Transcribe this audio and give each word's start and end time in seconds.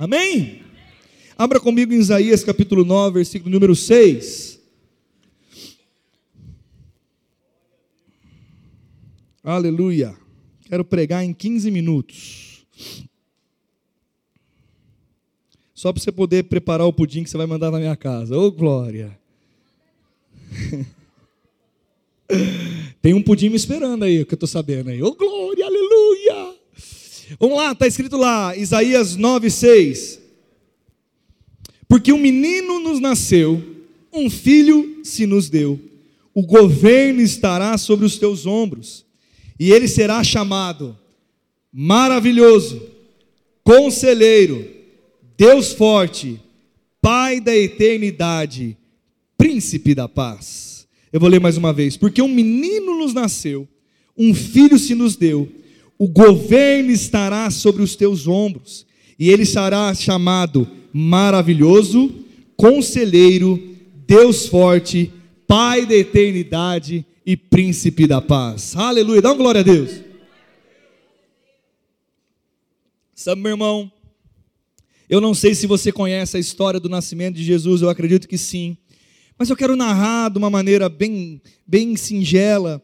Amém? 0.00 0.62
Abra 1.36 1.60
comigo 1.60 1.92
em 1.92 1.98
Isaías 1.98 2.42
capítulo 2.42 2.86
9, 2.86 3.16
versículo 3.16 3.50
número 3.50 3.76
6. 3.76 4.58
Aleluia. 9.44 10.16
Quero 10.62 10.86
pregar 10.86 11.22
em 11.22 11.34
15 11.34 11.70
minutos. 11.70 12.64
Só 15.74 15.92
para 15.92 16.02
você 16.02 16.10
poder 16.10 16.44
preparar 16.44 16.86
o 16.86 16.92
pudim 16.94 17.22
que 17.22 17.28
você 17.28 17.36
vai 17.36 17.46
mandar 17.46 17.70
na 17.70 17.78
minha 17.78 17.94
casa. 17.94 18.34
Ô, 18.34 18.46
oh, 18.46 18.50
glória. 18.50 19.20
Tem 23.02 23.12
um 23.12 23.22
pudim 23.22 23.50
me 23.50 23.56
esperando 23.56 24.04
aí, 24.04 24.24
que 24.24 24.32
eu 24.32 24.36
estou 24.36 24.48
sabendo 24.48 24.88
aí. 24.88 25.02
Ô, 25.02 25.08
oh, 25.08 25.14
glória, 25.14 25.66
aleluia. 25.66 26.19
Vamos 27.38 27.56
lá, 27.56 27.72
está 27.72 27.86
escrito 27.86 28.16
lá, 28.16 28.56
Isaías 28.56 29.16
9,6. 29.16 30.18
Porque 31.88 32.12
um 32.12 32.18
menino 32.18 32.80
nos 32.80 33.00
nasceu, 33.00 33.62
um 34.12 34.30
filho 34.30 35.00
se 35.04 35.26
nos 35.26 35.48
deu, 35.48 35.78
o 36.34 36.42
governo 36.42 37.20
estará 37.20 37.76
sobre 37.76 38.06
os 38.06 38.18
teus 38.18 38.46
ombros, 38.46 39.04
e 39.58 39.72
ele 39.72 39.88
será 39.88 40.22
chamado 40.24 40.96
Maravilhoso, 41.72 42.82
Conselheiro, 43.62 44.66
Deus 45.36 45.72
Forte, 45.72 46.40
Pai 47.00 47.40
da 47.40 47.56
Eternidade, 47.56 48.76
Príncipe 49.36 49.94
da 49.94 50.08
Paz. 50.08 50.86
Eu 51.12 51.20
vou 51.20 51.28
ler 51.28 51.40
mais 51.40 51.56
uma 51.56 51.72
vez. 51.72 51.96
Porque 51.96 52.20
um 52.20 52.28
menino 52.28 52.98
nos 52.98 53.14
nasceu, 53.14 53.66
um 54.16 54.34
filho 54.34 54.78
se 54.78 54.94
nos 54.94 55.16
deu, 55.16 55.48
o 56.00 56.08
governo 56.08 56.90
estará 56.90 57.50
sobre 57.50 57.82
os 57.82 57.94
teus 57.94 58.26
ombros, 58.26 58.86
e 59.18 59.28
ele 59.28 59.44
será 59.44 59.94
chamado 59.94 60.66
Maravilhoso, 60.94 62.24
Conselheiro, 62.56 63.76
Deus 64.06 64.46
Forte, 64.46 65.12
Pai 65.46 65.84
da 65.84 65.94
Eternidade 65.94 67.04
e 67.26 67.36
Príncipe 67.36 68.06
da 68.06 68.18
Paz. 68.22 68.74
Aleluia, 68.74 69.20
dá 69.20 69.28
uma 69.28 69.36
glória 69.36 69.60
a 69.60 69.62
Deus. 69.62 70.00
Sabe, 73.14 73.42
meu 73.42 73.50
irmão, 73.50 73.92
eu 75.06 75.20
não 75.20 75.34
sei 75.34 75.54
se 75.54 75.66
você 75.66 75.92
conhece 75.92 76.34
a 76.38 76.40
história 76.40 76.80
do 76.80 76.88
nascimento 76.88 77.36
de 77.36 77.44
Jesus, 77.44 77.82
eu 77.82 77.90
acredito 77.90 78.26
que 78.26 78.38
sim. 78.38 78.74
Mas 79.38 79.50
eu 79.50 79.56
quero 79.56 79.76
narrar 79.76 80.30
de 80.30 80.38
uma 80.38 80.48
maneira 80.48 80.88
bem, 80.88 81.42
bem 81.66 81.94
singela 81.94 82.82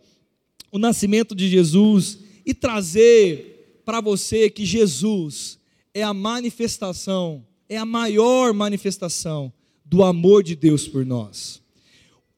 o 0.70 0.78
nascimento 0.78 1.34
de 1.34 1.48
Jesus 1.48 2.25
e 2.46 2.54
trazer 2.54 3.82
para 3.84 4.00
você 4.00 4.48
que 4.48 4.64
Jesus 4.64 5.58
é 5.92 6.02
a 6.04 6.14
manifestação, 6.14 7.44
é 7.68 7.76
a 7.76 7.84
maior 7.84 8.54
manifestação 8.54 9.52
do 9.84 10.04
amor 10.04 10.44
de 10.44 10.54
Deus 10.54 10.86
por 10.86 11.04
nós. 11.04 11.60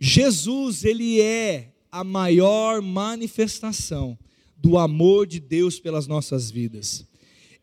Jesus, 0.01 0.85
ele 0.85 1.21
é 1.21 1.73
a 1.93 2.03
maior 2.03 2.81
manifestação 2.81 4.19
do 4.57 4.79
amor 4.79 5.27
de 5.27 5.41
Deus 5.41 5.79
pelas 5.79 6.07
nossas 6.07 6.51
vidas. 6.51 7.07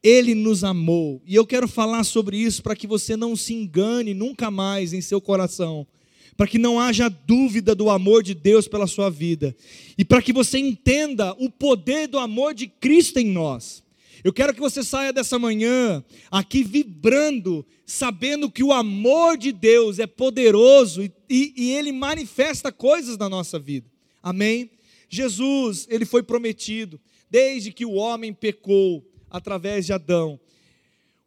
Ele 0.04 0.36
nos 0.36 0.64
amou, 0.64 1.22
e 1.26 1.34
eu 1.34 1.48
quero 1.48 1.68
falar 1.68 2.04
sobre 2.04 2.38
isso 2.38 2.62
para 2.62 2.76
que 2.76 2.86
você 2.86 3.18
não 3.18 3.36
se 3.36 3.54
engane 3.54 4.14
nunca 4.14 4.52
mais 4.52 4.94
em 4.94 5.02
seu 5.02 5.20
coração 5.20 5.88
para 6.38 6.48
que 6.48 6.58
não 6.58 6.80
haja 6.80 7.10
dúvida 7.10 7.74
do 7.74 7.90
amor 7.90 8.22
de 8.22 8.34
Deus 8.34 8.68
pela 8.68 8.88
sua 8.88 9.10
vida 9.10 9.56
e 9.98 10.04
para 10.04 10.22
que 10.22 10.34
você 10.34 10.58
entenda 10.58 11.34
o 11.40 11.50
poder 11.50 12.08
do 12.08 12.20
amor 12.20 12.54
de 12.54 12.68
Cristo 12.68 13.20
em 13.20 13.28
nós. 13.28 13.84
Eu 14.24 14.34
quero 14.34 14.54
que 14.54 14.60
você 14.60 14.84
saia 14.84 15.14
dessa 15.14 15.38
manhã 15.38 16.04
aqui 16.32 16.64
vibrando, 16.64 17.66
sabendo 17.86 18.50
que 18.50 18.64
o 18.64 18.74
amor 18.74 19.38
de 19.38 19.52
Deus 19.52 20.00
é 20.00 20.08
poderoso 20.08 21.04
e, 21.04 21.12
e, 21.30 21.54
e 21.56 21.72
ele 21.74 21.92
manifesta 21.92 22.72
coisas 22.72 23.18
na 23.18 23.30
nossa 23.30 23.60
vida. 23.60 23.88
Amém? 24.24 24.72
Jesus, 25.08 25.88
ele 25.90 26.06
foi 26.06 26.24
prometido 26.24 27.00
desde 27.30 27.72
que 27.72 27.86
o 27.86 27.94
homem 27.94 28.34
pecou 28.34 29.06
através 29.30 29.86
de 29.86 29.94
Adão. 29.94 30.40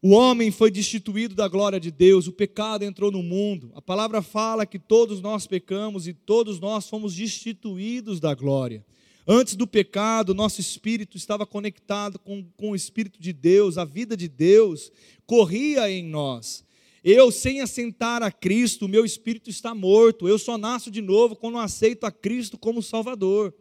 O 0.00 0.10
homem 0.10 0.52
foi 0.52 0.70
destituído 0.70 1.34
da 1.34 1.48
glória 1.48 1.80
de 1.80 1.90
Deus, 1.90 2.28
o 2.28 2.32
pecado 2.32 2.84
entrou 2.84 3.10
no 3.10 3.20
mundo. 3.20 3.72
A 3.74 3.82
palavra 3.82 4.22
fala 4.22 4.64
que 4.64 4.78
todos 4.78 5.20
nós 5.20 5.44
pecamos 5.44 6.06
e 6.06 6.12
todos 6.12 6.60
nós 6.60 6.88
fomos 6.88 7.16
destituídos 7.16 8.20
da 8.20 8.32
glória. 8.32 8.86
Antes 9.26 9.56
do 9.56 9.66
pecado, 9.66 10.32
nosso 10.32 10.60
espírito 10.60 11.16
estava 11.16 11.44
conectado 11.44 12.18
com, 12.20 12.44
com 12.56 12.70
o 12.70 12.76
Espírito 12.76 13.20
de 13.20 13.32
Deus, 13.32 13.76
a 13.76 13.84
vida 13.84 14.16
de 14.16 14.28
Deus 14.28 14.92
corria 15.26 15.90
em 15.90 16.04
nós. 16.04 16.64
Eu, 17.02 17.30
sem 17.32 17.60
assentar 17.60 18.22
a 18.22 18.30
Cristo, 18.30 18.88
meu 18.88 19.04
espírito 19.04 19.50
está 19.50 19.74
morto. 19.74 20.28
Eu 20.28 20.38
só 20.38 20.56
nasço 20.56 20.90
de 20.90 21.02
novo 21.02 21.36
quando 21.36 21.58
aceito 21.58 22.04
a 22.04 22.10
Cristo 22.10 22.56
como 22.56 22.82
Salvador. 22.82 23.52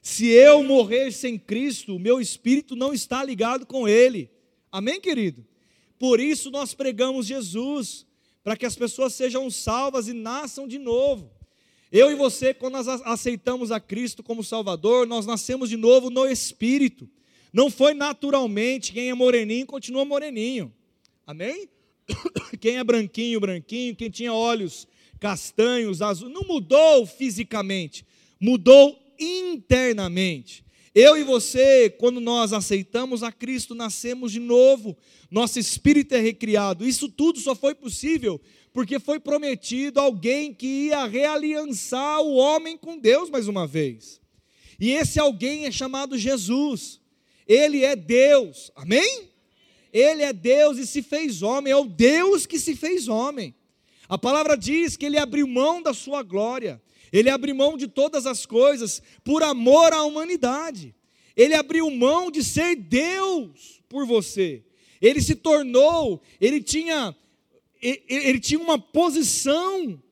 Se 0.00 0.26
eu 0.28 0.62
morrer 0.62 1.12
sem 1.12 1.38
Cristo, 1.38 1.94
o 1.94 1.98
meu 1.98 2.20
espírito 2.20 2.74
não 2.74 2.92
está 2.92 3.22
ligado 3.22 3.66
com 3.66 3.86
Ele. 3.86 4.30
Amém, 4.72 5.00
querido? 5.00 5.46
Por 5.98 6.20
isso 6.20 6.50
nós 6.50 6.74
pregamos 6.74 7.26
Jesus, 7.26 8.06
para 8.44 8.56
que 8.56 8.66
as 8.66 8.76
pessoas 8.76 9.14
sejam 9.14 9.50
salvas 9.50 10.08
e 10.08 10.12
nasçam 10.12 10.66
de 10.68 10.78
novo. 10.78 11.30
Eu 11.90 12.10
e 12.10 12.14
você, 12.14 12.52
quando 12.52 12.74
nós 12.74 12.86
aceitamos 12.86 13.70
a 13.70 13.80
Cristo 13.80 14.22
como 14.22 14.44
Salvador, 14.44 15.06
nós 15.06 15.26
nascemos 15.26 15.68
de 15.68 15.76
novo 15.76 16.10
no 16.10 16.26
Espírito. 16.26 17.08
Não 17.52 17.70
foi 17.70 17.94
naturalmente, 17.94 18.92
quem 18.92 19.08
é 19.08 19.14
moreninho 19.14 19.66
continua 19.66 20.04
moreninho. 20.04 20.72
Amém? 21.26 21.68
Quem 22.58 22.78
é 22.78 22.84
branquinho, 22.84 23.38
branquinho, 23.38 23.94
quem 23.94 24.08
tinha 24.08 24.32
olhos 24.32 24.88
castanhos, 25.20 26.00
azuis, 26.00 26.32
não 26.32 26.42
mudou 26.42 27.04
fisicamente, 27.04 28.06
mudou 28.40 28.98
internamente. 29.18 30.64
Eu 31.00 31.16
e 31.16 31.22
você, 31.22 31.88
quando 31.90 32.20
nós 32.20 32.52
aceitamos 32.52 33.22
a 33.22 33.30
Cristo, 33.30 33.72
nascemos 33.72 34.32
de 34.32 34.40
novo, 34.40 34.98
nosso 35.30 35.56
espírito 35.56 36.12
é 36.12 36.18
recriado. 36.18 36.84
Isso 36.84 37.08
tudo 37.08 37.38
só 37.38 37.54
foi 37.54 37.72
possível 37.72 38.40
porque 38.72 38.98
foi 38.98 39.20
prometido 39.20 40.00
alguém 40.00 40.52
que 40.52 40.66
ia 40.66 41.04
realiançar 41.04 42.20
o 42.20 42.34
homem 42.34 42.76
com 42.76 42.98
Deus 42.98 43.30
mais 43.30 43.46
uma 43.46 43.64
vez. 43.64 44.20
E 44.80 44.90
esse 44.90 45.20
alguém 45.20 45.66
é 45.66 45.70
chamado 45.70 46.18
Jesus. 46.18 47.00
Ele 47.46 47.84
é 47.84 47.94
Deus. 47.94 48.72
Amém? 48.74 49.28
Ele 49.92 50.24
é 50.24 50.32
Deus 50.32 50.78
e 50.78 50.86
se 50.86 51.00
fez 51.00 51.42
homem, 51.42 51.72
é 51.72 51.76
o 51.76 51.84
Deus 51.84 52.44
que 52.44 52.58
se 52.58 52.74
fez 52.74 53.06
homem. 53.06 53.54
A 54.08 54.18
palavra 54.18 54.56
diz 54.56 54.96
que 54.96 55.06
ele 55.06 55.16
abriu 55.16 55.46
mão 55.46 55.80
da 55.80 55.94
sua 55.94 56.24
glória. 56.24 56.82
Ele 57.12 57.30
abriu 57.30 57.54
mão 57.54 57.76
de 57.76 57.86
todas 57.86 58.26
as 58.26 58.44
coisas 58.46 59.02
por 59.24 59.42
amor 59.42 59.92
à 59.92 60.02
humanidade. 60.02 60.94
Ele 61.36 61.54
abriu 61.54 61.90
mão 61.90 62.30
de 62.30 62.42
ser 62.42 62.76
Deus 62.76 63.80
por 63.88 64.06
você. 64.06 64.64
Ele 65.00 65.20
se 65.20 65.34
tornou, 65.36 66.20
ele 66.40 66.60
tinha, 66.60 67.14
ele 67.80 68.40
tinha 68.40 68.58
uma 68.58 68.78
posição 68.78 70.02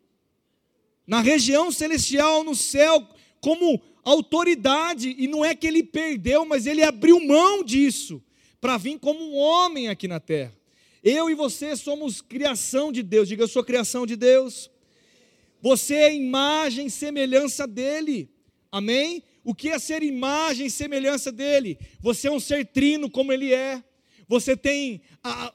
na 1.06 1.20
região 1.20 1.70
celestial, 1.70 2.44
no 2.44 2.54
céu, 2.54 3.06
como 3.40 3.80
autoridade, 4.04 5.14
e 5.18 5.26
não 5.26 5.44
é 5.44 5.54
que 5.54 5.66
ele 5.66 5.82
perdeu, 5.82 6.44
mas 6.44 6.66
ele 6.66 6.82
abriu 6.82 7.20
mão 7.20 7.62
disso 7.62 8.22
para 8.60 8.78
vir 8.78 8.98
como 8.98 9.20
um 9.20 9.36
homem 9.36 9.88
aqui 9.88 10.08
na 10.08 10.20
terra. 10.20 10.56
Eu 11.02 11.30
e 11.30 11.34
você 11.34 11.76
somos 11.76 12.20
criação 12.20 12.90
de 12.90 13.02
Deus. 13.02 13.28
Diga, 13.28 13.44
eu 13.44 13.48
sou 13.48 13.62
criação 13.62 14.06
de 14.06 14.16
Deus. 14.16 14.70
Você 15.60 15.94
é 15.94 16.14
imagem 16.14 16.86
e 16.86 16.90
semelhança 16.90 17.66
dele. 17.66 18.30
Amém? 18.70 19.22
O 19.42 19.54
que 19.54 19.68
é 19.68 19.78
ser 19.78 20.02
imagem 20.02 20.66
e 20.66 20.70
semelhança 20.70 21.30
dele? 21.30 21.78
Você 22.00 22.28
é 22.28 22.32
um 22.32 22.40
ser 22.40 22.66
trino 22.66 23.10
como 23.10 23.32
ele 23.32 23.52
é. 23.52 23.82
Você 24.28 24.56
tem 24.56 25.00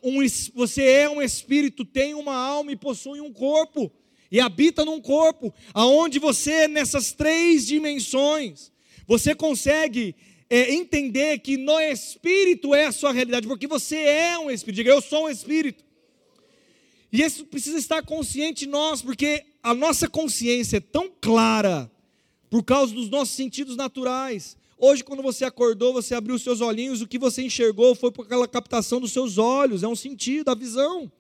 um, 0.02 0.20
você 0.54 0.84
é 0.84 1.10
um 1.10 1.22
espírito, 1.22 1.84
tem 1.84 2.14
uma 2.14 2.36
alma 2.36 2.72
e 2.72 2.78
possui 2.78 3.20
um 3.20 3.32
corpo 3.32 3.92
e 4.32 4.40
habita 4.40 4.86
num 4.86 5.02
corpo, 5.02 5.54
aonde 5.74 6.18
você 6.18 6.66
nessas 6.70 7.12
três 7.12 7.68
dimensões, 7.68 8.72
você 9.06 9.36
consegue 9.36 10.16
é, 10.50 10.74
entender 10.74 11.40
que 11.40 11.58
no 11.58 11.78
espírito 11.82 12.74
é 12.74 12.86
a 12.86 12.92
sua 12.94 13.12
realidade, 13.12 13.46
porque 13.46 13.68
você 13.68 13.98
é 13.98 14.40
um 14.40 14.50
espírito. 14.50 14.78
Diga, 14.78 14.92
eu 14.92 15.02
sou 15.02 15.26
um 15.26 15.30
espírito. 15.30 15.84
E 17.12 17.22
isso 17.22 17.46
precisa 17.46 17.78
estar 17.78 18.02
consciente 18.04 18.64
em 18.64 18.70
nós, 18.70 19.02
porque 19.02 19.44
a 19.64 19.74
nossa 19.74 20.08
consciência 20.08 20.78
é 20.78 20.82
tão 20.82 21.10
clara 21.22 21.90
por 22.50 22.64
causa 22.64 22.94
dos 22.94 23.10
nossos 23.10 23.36
sentidos 23.36 23.76
naturais. 23.76 24.58
Hoje, 24.78 25.04
quando 25.04 25.22
você 25.22 25.46
acordou, 25.46 25.94
você 25.94 26.16
abriu 26.16 26.36
os 26.36 26.42
seus 26.42 26.60
olhinhos, 26.60 27.02
o 27.02 27.08
que 27.08 27.20
você 27.20 27.44
enxergou 27.44 27.94
foi 27.94 28.12
por 28.12 28.26
aquela 28.26 28.48
captação 28.48 29.00
dos 29.00 29.12
seus 29.12 29.38
olhos, 29.38 29.84
é 29.84 29.88
um 29.88 29.96
sentido, 29.96 30.50
a 30.50 30.56
visão. 30.56 31.12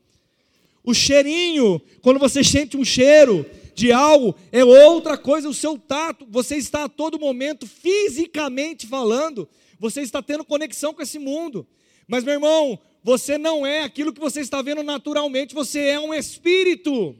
O 0.83 0.95
cheirinho, 0.95 1.79
quando 2.01 2.19
você 2.19 2.43
sente 2.43 2.75
um 2.75 2.83
cheiro 2.83 3.45
de 3.75 3.91
algo, 3.91 4.35
é 4.51 4.65
outra 4.65 5.15
coisa, 5.15 5.47
o 5.47 5.53
seu 5.53 5.77
tato, 5.77 6.25
você 6.27 6.55
está 6.55 6.85
a 6.85 6.89
todo 6.89 7.19
momento, 7.19 7.67
fisicamente 7.67 8.88
falando, 8.88 9.47
você 9.79 10.01
está 10.01 10.23
tendo 10.23 10.43
conexão 10.43 10.91
com 10.91 11.03
esse 11.03 11.19
mundo. 11.19 11.65
Mas, 12.07 12.23
meu 12.23 12.33
irmão, 12.33 12.79
você 13.03 13.38
não 13.38 13.65
é 13.65 13.83
aquilo 13.83 14.11
que 14.11 14.19
você 14.19 14.41
está 14.41 14.61
vendo 14.61 14.81
naturalmente, 14.81 15.53
você 15.53 15.81
é 15.81 15.99
um 15.99 16.13
espírito. 16.13 17.15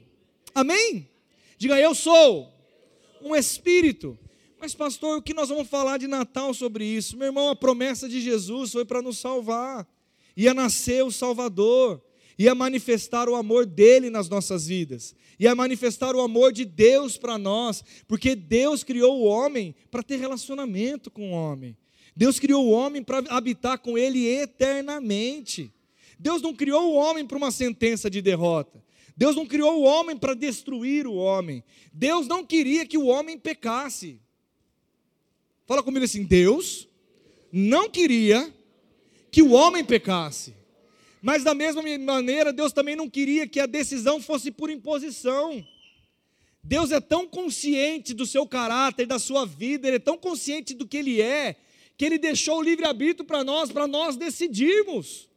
Amém? 0.52 1.08
Diga, 1.62 1.78
eu 1.78 1.94
sou 1.94 2.52
um 3.22 3.36
espírito. 3.36 4.18
Mas, 4.58 4.74
pastor, 4.74 5.18
o 5.18 5.22
que 5.22 5.32
nós 5.32 5.48
vamos 5.48 5.68
falar 5.68 5.96
de 5.96 6.08
Natal 6.08 6.52
sobre 6.52 6.84
isso? 6.84 7.16
Meu 7.16 7.28
irmão, 7.28 7.50
a 7.50 7.54
promessa 7.54 8.08
de 8.08 8.20
Jesus 8.20 8.72
foi 8.72 8.84
para 8.84 9.00
nos 9.00 9.18
salvar. 9.18 9.86
Ia 10.36 10.52
nascer 10.52 11.04
o 11.04 11.12
Salvador, 11.12 12.02
ia 12.36 12.52
manifestar 12.52 13.28
o 13.28 13.36
amor 13.36 13.64
dele 13.64 14.10
nas 14.10 14.28
nossas 14.28 14.66
vidas, 14.66 15.14
ia 15.38 15.54
manifestar 15.54 16.16
o 16.16 16.20
amor 16.20 16.52
de 16.52 16.64
Deus 16.64 17.16
para 17.16 17.38
nós, 17.38 17.84
porque 18.08 18.34
Deus 18.34 18.82
criou 18.82 19.20
o 19.20 19.24
homem 19.24 19.72
para 19.88 20.02
ter 20.02 20.16
relacionamento 20.16 21.12
com 21.12 21.30
o 21.30 21.32
homem. 21.32 21.76
Deus 22.16 22.40
criou 22.40 22.66
o 22.66 22.72
homem 22.72 23.04
para 23.04 23.22
habitar 23.28 23.78
com 23.78 23.96
ele 23.96 24.26
eternamente. 24.26 25.72
Deus 26.18 26.42
não 26.42 26.52
criou 26.52 26.90
o 26.90 26.94
homem 26.96 27.24
para 27.24 27.38
uma 27.38 27.52
sentença 27.52 28.10
de 28.10 28.20
derrota. 28.20 28.82
Deus 29.16 29.36
não 29.36 29.46
criou 29.46 29.80
o 29.80 29.82
homem 29.82 30.16
para 30.16 30.34
destruir 30.34 31.06
o 31.06 31.14
homem. 31.14 31.62
Deus 31.92 32.26
não 32.26 32.44
queria 32.44 32.86
que 32.86 32.96
o 32.96 33.06
homem 33.06 33.38
pecasse. 33.38 34.20
Fala 35.66 35.82
comigo 35.82 36.04
assim: 36.04 36.24
Deus 36.24 36.88
não 37.52 37.88
queria 37.88 38.52
que 39.30 39.42
o 39.42 39.52
homem 39.52 39.84
pecasse. 39.84 40.54
Mas 41.20 41.44
da 41.44 41.54
mesma 41.54 41.82
maneira, 42.00 42.52
Deus 42.52 42.72
também 42.72 42.96
não 42.96 43.08
queria 43.08 43.46
que 43.46 43.60
a 43.60 43.66
decisão 43.66 44.20
fosse 44.20 44.50
por 44.50 44.70
imposição. 44.70 45.64
Deus 46.64 46.90
é 46.90 47.00
tão 47.00 47.26
consciente 47.26 48.14
do 48.14 48.24
seu 48.24 48.46
caráter, 48.46 49.06
da 49.06 49.18
sua 49.18 49.44
vida, 49.44 49.86
Ele 49.86 49.96
é 49.96 50.00
tão 50.00 50.16
consciente 50.16 50.74
do 50.74 50.86
que 50.86 50.96
Ele 50.96 51.20
é, 51.20 51.56
que 51.96 52.04
Ele 52.04 52.18
deixou 52.18 52.58
o 52.58 52.62
livre-arbítrio 52.62 53.24
para 53.24 53.44
nós, 53.44 53.70
para 53.70 53.86
nós 53.86 54.16
decidirmos. 54.16 55.28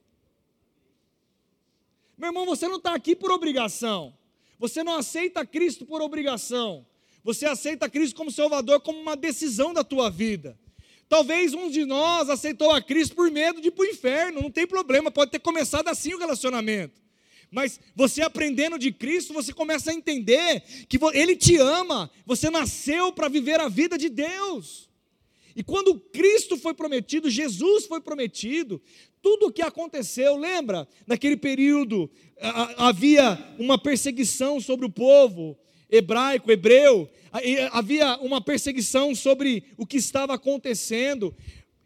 Meu 2.17 2.29
irmão, 2.29 2.45
você 2.45 2.67
não 2.67 2.77
está 2.77 2.93
aqui 2.93 3.15
por 3.15 3.31
obrigação. 3.31 4.15
Você 4.57 4.83
não 4.83 4.95
aceita 4.95 5.45
Cristo 5.45 5.85
por 5.85 6.01
obrigação. 6.01 6.85
Você 7.23 7.45
aceita 7.45 7.89
Cristo 7.89 8.15
como 8.15 8.31
Salvador, 8.31 8.79
como 8.81 8.99
uma 8.99 9.15
decisão 9.15 9.73
da 9.73 9.83
tua 9.83 10.09
vida. 10.09 10.57
Talvez 11.09 11.53
um 11.53 11.69
de 11.69 11.85
nós 11.85 12.29
aceitou 12.29 12.71
a 12.71 12.81
Cristo 12.81 13.15
por 13.15 13.29
medo 13.29 13.61
de 13.61 13.67
ir 13.67 13.71
para 13.71 13.83
o 13.83 13.87
inferno, 13.87 14.41
não 14.41 14.51
tem 14.51 14.65
problema, 14.65 15.11
pode 15.11 15.31
ter 15.31 15.39
começado 15.39 15.87
assim 15.87 16.13
o 16.13 16.17
relacionamento. 16.17 17.01
Mas 17.51 17.79
você 17.95 18.21
aprendendo 18.21 18.77
de 18.77 18.91
Cristo, 18.91 19.33
você 19.33 19.53
começa 19.53 19.91
a 19.91 19.93
entender 19.93 20.61
que 20.89 20.97
Ele 21.13 21.35
te 21.35 21.57
ama, 21.57 22.09
você 22.25 22.49
nasceu 22.49 23.11
para 23.11 23.27
viver 23.27 23.59
a 23.59 23.69
vida 23.69 23.97
de 23.97 24.09
Deus. 24.09 24.89
E 25.55 25.63
quando 25.63 25.97
Cristo 25.99 26.57
foi 26.57 26.73
prometido, 26.73 27.29
Jesus 27.29 27.85
foi 27.85 28.01
prometido, 28.01 28.81
tudo 29.25 29.47
o 29.47 29.51
que 29.51 29.63
aconteceu, 29.63 30.37
lembra? 30.37 30.87
Naquele 31.07 31.35
período 31.35 32.07
havia 32.77 33.55
uma 33.57 33.75
perseguição 33.75 34.61
sobre 34.61 34.85
o 34.85 34.89
povo 34.89 35.57
hebraico, 35.89 36.51
hebreu, 36.51 37.09
havia 37.71 38.17
uma 38.17 38.39
perseguição 38.39 39.15
sobre 39.15 39.63
o 39.77 39.85
que 39.87 39.97
estava 39.97 40.35
acontecendo. 40.35 41.33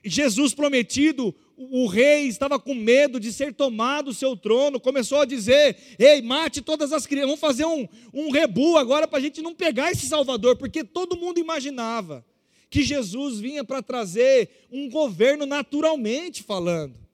Jesus 0.03 0.53
prometido, 0.53 1.33
o 1.55 1.87
rei 1.87 2.27
estava 2.27 2.59
com 2.59 2.75
medo 2.75 3.21
de 3.21 3.31
ser 3.31 3.53
tomado 3.53 4.09
o 4.09 4.13
seu 4.13 4.35
trono, 4.35 4.77
começou 4.77 5.21
a 5.21 5.25
dizer: 5.25 5.77
Ei, 5.97 6.21
mate 6.21 6.61
todas 6.61 6.91
as 6.91 7.07
crianças, 7.07 7.29
vamos 7.29 7.39
fazer 7.39 7.63
um, 7.63 7.87
um 8.13 8.31
rebu 8.31 8.77
agora 8.77 9.07
para 9.07 9.17
a 9.17 9.21
gente 9.21 9.41
não 9.41 9.55
pegar 9.55 9.93
esse 9.93 10.07
Salvador, 10.07 10.57
porque 10.57 10.83
todo 10.83 11.15
mundo 11.15 11.39
imaginava 11.39 12.25
que 12.69 12.83
Jesus 12.83 13.39
vinha 13.39 13.63
para 13.63 13.81
trazer 13.81 14.67
um 14.69 14.89
governo 14.89 15.45
naturalmente 15.45 16.43
falando. 16.43 17.08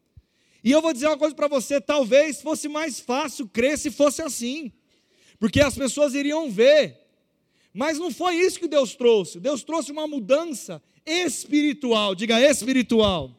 E 0.65 0.71
eu 0.71 0.81
vou 0.81 0.91
dizer 0.91 1.05
uma 1.05 1.17
coisa 1.17 1.35
para 1.35 1.47
você: 1.47 1.79
talvez 1.79 2.41
fosse 2.41 2.67
mais 2.67 2.99
fácil 2.99 3.47
crer 3.47 3.77
se 3.77 3.91
fosse 3.91 4.23
assim, 4.23 4.71
porque 5.39 5.61
as 5.61 5.75
pessoas 5.75 6.15
iriam 6.15 6.49
ver. 6.49 6.99
Mas 7.71 7.99
não 7.99 8.09
foi 8.09 8.37
isso 8.37 8.59
que 8.59 8.67
Deus 8.67 8.95
trouxe. 8.95 9.39
Deus 9.39 9.63
trouxe 9.63 9.91
uma 9.91 10.07
mudança 10.07 10.81
espiritual, 11.05 12.15
diga 12.15 12.41
espiritual. 12.41 13.29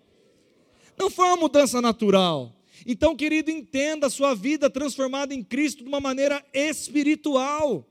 Não 0.96 1.10
foi 1.10 1.26
uma 1.26 1.36
mudança 1.36 1.82
natural. 1.82 2.54
Então, 2.86 3.16
querido, 3.16 3.50
entenda 3.50 4.06
a 4.06 4.10
sua 4.10 4.34
vida 4.34 4.70
transformada 4.70 5.34
em 5.34 5.42
Cristo 5.42 5.82
de 5.82 5.88
uma 5.88 5.98
maneira 5.98 6.44
espiritual. 6.52 7.84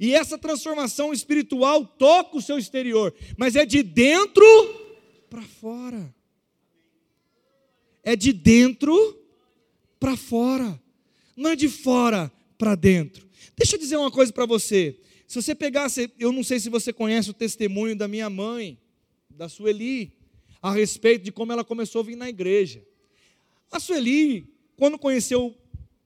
E 0.00 0.14
essa 0.14 0.38
transformação 0.38 1.12
espiritual 1.12 1.84
toca 1.84 2.38
o 2.38 2.42
seu 2.42 2.56
exterior, 2.56 3.12
mas 3.36 3.56
é 3.56 3.66
de 3.66 3.82
dentro 3.82 4.44
para 5.28 5.42
fora. 5.42 6.14
É 8.02 8.16
de 8.16 8.32
dentro 8.32 9.18
para 9.98 10.16
fora, 10.16 10.80
não 11.36 11.50
é 11.50 11.56
de 11.56 11.68
fora 11.68 12.32
para 12.56 12.74
dentro. 12.74 13.28
Deixa 13.56 13.76
eu 13.76 13.80
dizer 13.80 13.96
uma 13.96 14.10
coisa 14.10 14.32
para 14.32 14.46
você. 14.46 14.98
Se 15.26 15.40
você 15.40 15.54
pegasse, 15.54 16.10
eu 16.18 16.32
não 16.32 16.42
sei 16.42 16.58
se 16.58 16.70
você 16.70 16.92
conhece 16.92 17.30
o 17.30 17.34
testemunho 17.34 17.96
da 17.96 18.08
minha 18.08 18.30
mãe, 18.30 18.78
da 19.28 19.48
Sueli, 19.48 20.12
a 20.62 20.72
respeito 20.72 21.24
de 21.24 21.32
como 21.32 21.52
ela 21.52 21.64
começou 21.64 22.00
a 22.00 22.04
vir 22.04 22.16
na 22.16 22.28
igreja. 22.28 22.84
A 23.70 23.78
Sueli, 23.78 24.52
quando 24.76 24.98
conheceu 24.98 25.56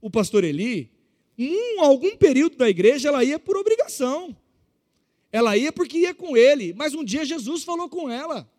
o 0.01 0.11
pastor 0.11 0.45
Eli, 0.45 0.91
um, 1.39 1.81
algum 1.81 2.17
período 2.17 2.57
da 2.57 2.69
igreja 2.69 3.09
ela 3.09 3.25
ia 3.25 3.39
por 3.39 3.57
obrigação. 3.57 4.37
Ela 5.31 5.57
ia 5.57 5.73
porque 5.73 5.99
ia 5.99 6.15
com 6.15 6.37
ele, 6.37 6.75
mas 6.75 6.95
um 6.95 7.05
dia 7.05 7.25
Jesus 7.25 7.65
falou 7.65 7.89
com 7.89 8.11
ela. 8.11 8.51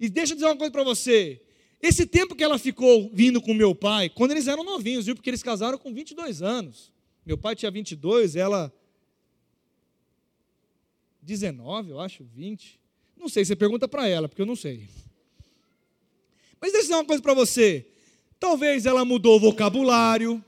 E 0.00 0.08
deixa 0.08 0.32
eu 0.32 0.36
dizer 0.36 0.46
uma 0.46 0.56
coisa 0.56 0.72
para 0.72 0.82
você. 0.82 1.40
Esse 1.82 2.06
tempo 2.06 2.34
que 2.34 2.42
ela 2.42 2.58
ficou 2.58 3.10
vindo 3.12 3.40
com 3.40 3.54
meu 3.54 3.74
pai, 3.74 4.08
quando 4.08 4.30
eles 4.32 4.48
eram 4.48 4.64
novinhos, 4.64 5.06
viu? 5.06 5.14
Porque 5.14 5.30
eles 5.30 5.42
casaram 5.42 5.78
com 5.78 5.92
22 5.92 6.42
anos. 6.42 6.90
Meu 7.24 7.36
pai 7.38 7.54
tinha 7.54 7.70
22, 7.70 8.34
ela 8.34 8.72
19, 11.22 11.90
eu 11.90 12.00
acho, 12.00 12.24
20. 12.24 12.80
Não 13.16 13.28
sei, 13.28 13.44
você 13.44 13.54
pergunta 13.54 13.86
para 13.86 14.08
ela, 14.08 14.28
porque 14.28 14.40
eu 14.40 14.46
não 14.46 14.56
sei. 14.56 14.88
Mas 16.60 16.72
deixa 16.72 16.78
eu 16.78 16.82
dizer 16.82 16.94
uma 16.94 17.04
coisa 17.04 17.22
para 17.22 17.34
você. 17.34 17.86
Talvez 18.38 18.86
ela 18.86 19.04
mudou 19.04 19.36
o 19.36 19.40
vocabulário, 19.40 20.42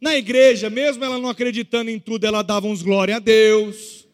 na 0.00 0.14
igreja, 0.14 0.68
mesmo 0.68 1.04
ela 1.04 1.18
não 1.18 1.28
acreditando 1.28 1.90
em 1.90 1.98
tudo, 1.98 2.24
ela 2.24 2.42
dava 2.42 2.66
uns 2.66 2.82
glória 2.82 3.16
a 3.16 3.18
Deus. 3.18 4.05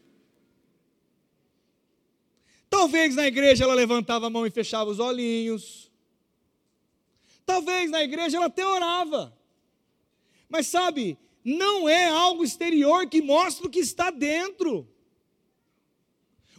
Talvez 2.82 3.14
na 3.14 3.29
igreja 3.29 3.62
ela 3.62 3.75
levantava 3.75 4.26
a 4.26 4.31
mão 4.31 4.44
e 4.44 4.50
fechava 4.50 4.90
os 4.90 4.99
olhinhos. 4.99 5.88
Talvez 7.46 7.88
na 7.88 8.02
igreja 8.02 8.37
ela 8.37 8.46
até 8.46 8.67
orava. 8.67 9.32
Mas 10.49 10.66
sabe, 10.66 11.16
não 11.45 11.88
é 11.88 12.09
algo 12.09 12.42
exterior 12.42 13.09
que 13.09 13.23
mostra 13.23 13.68
o 13.68 13.71
que 13.71 13.78
está 13.78 14.11
dentro. 14.11 14.88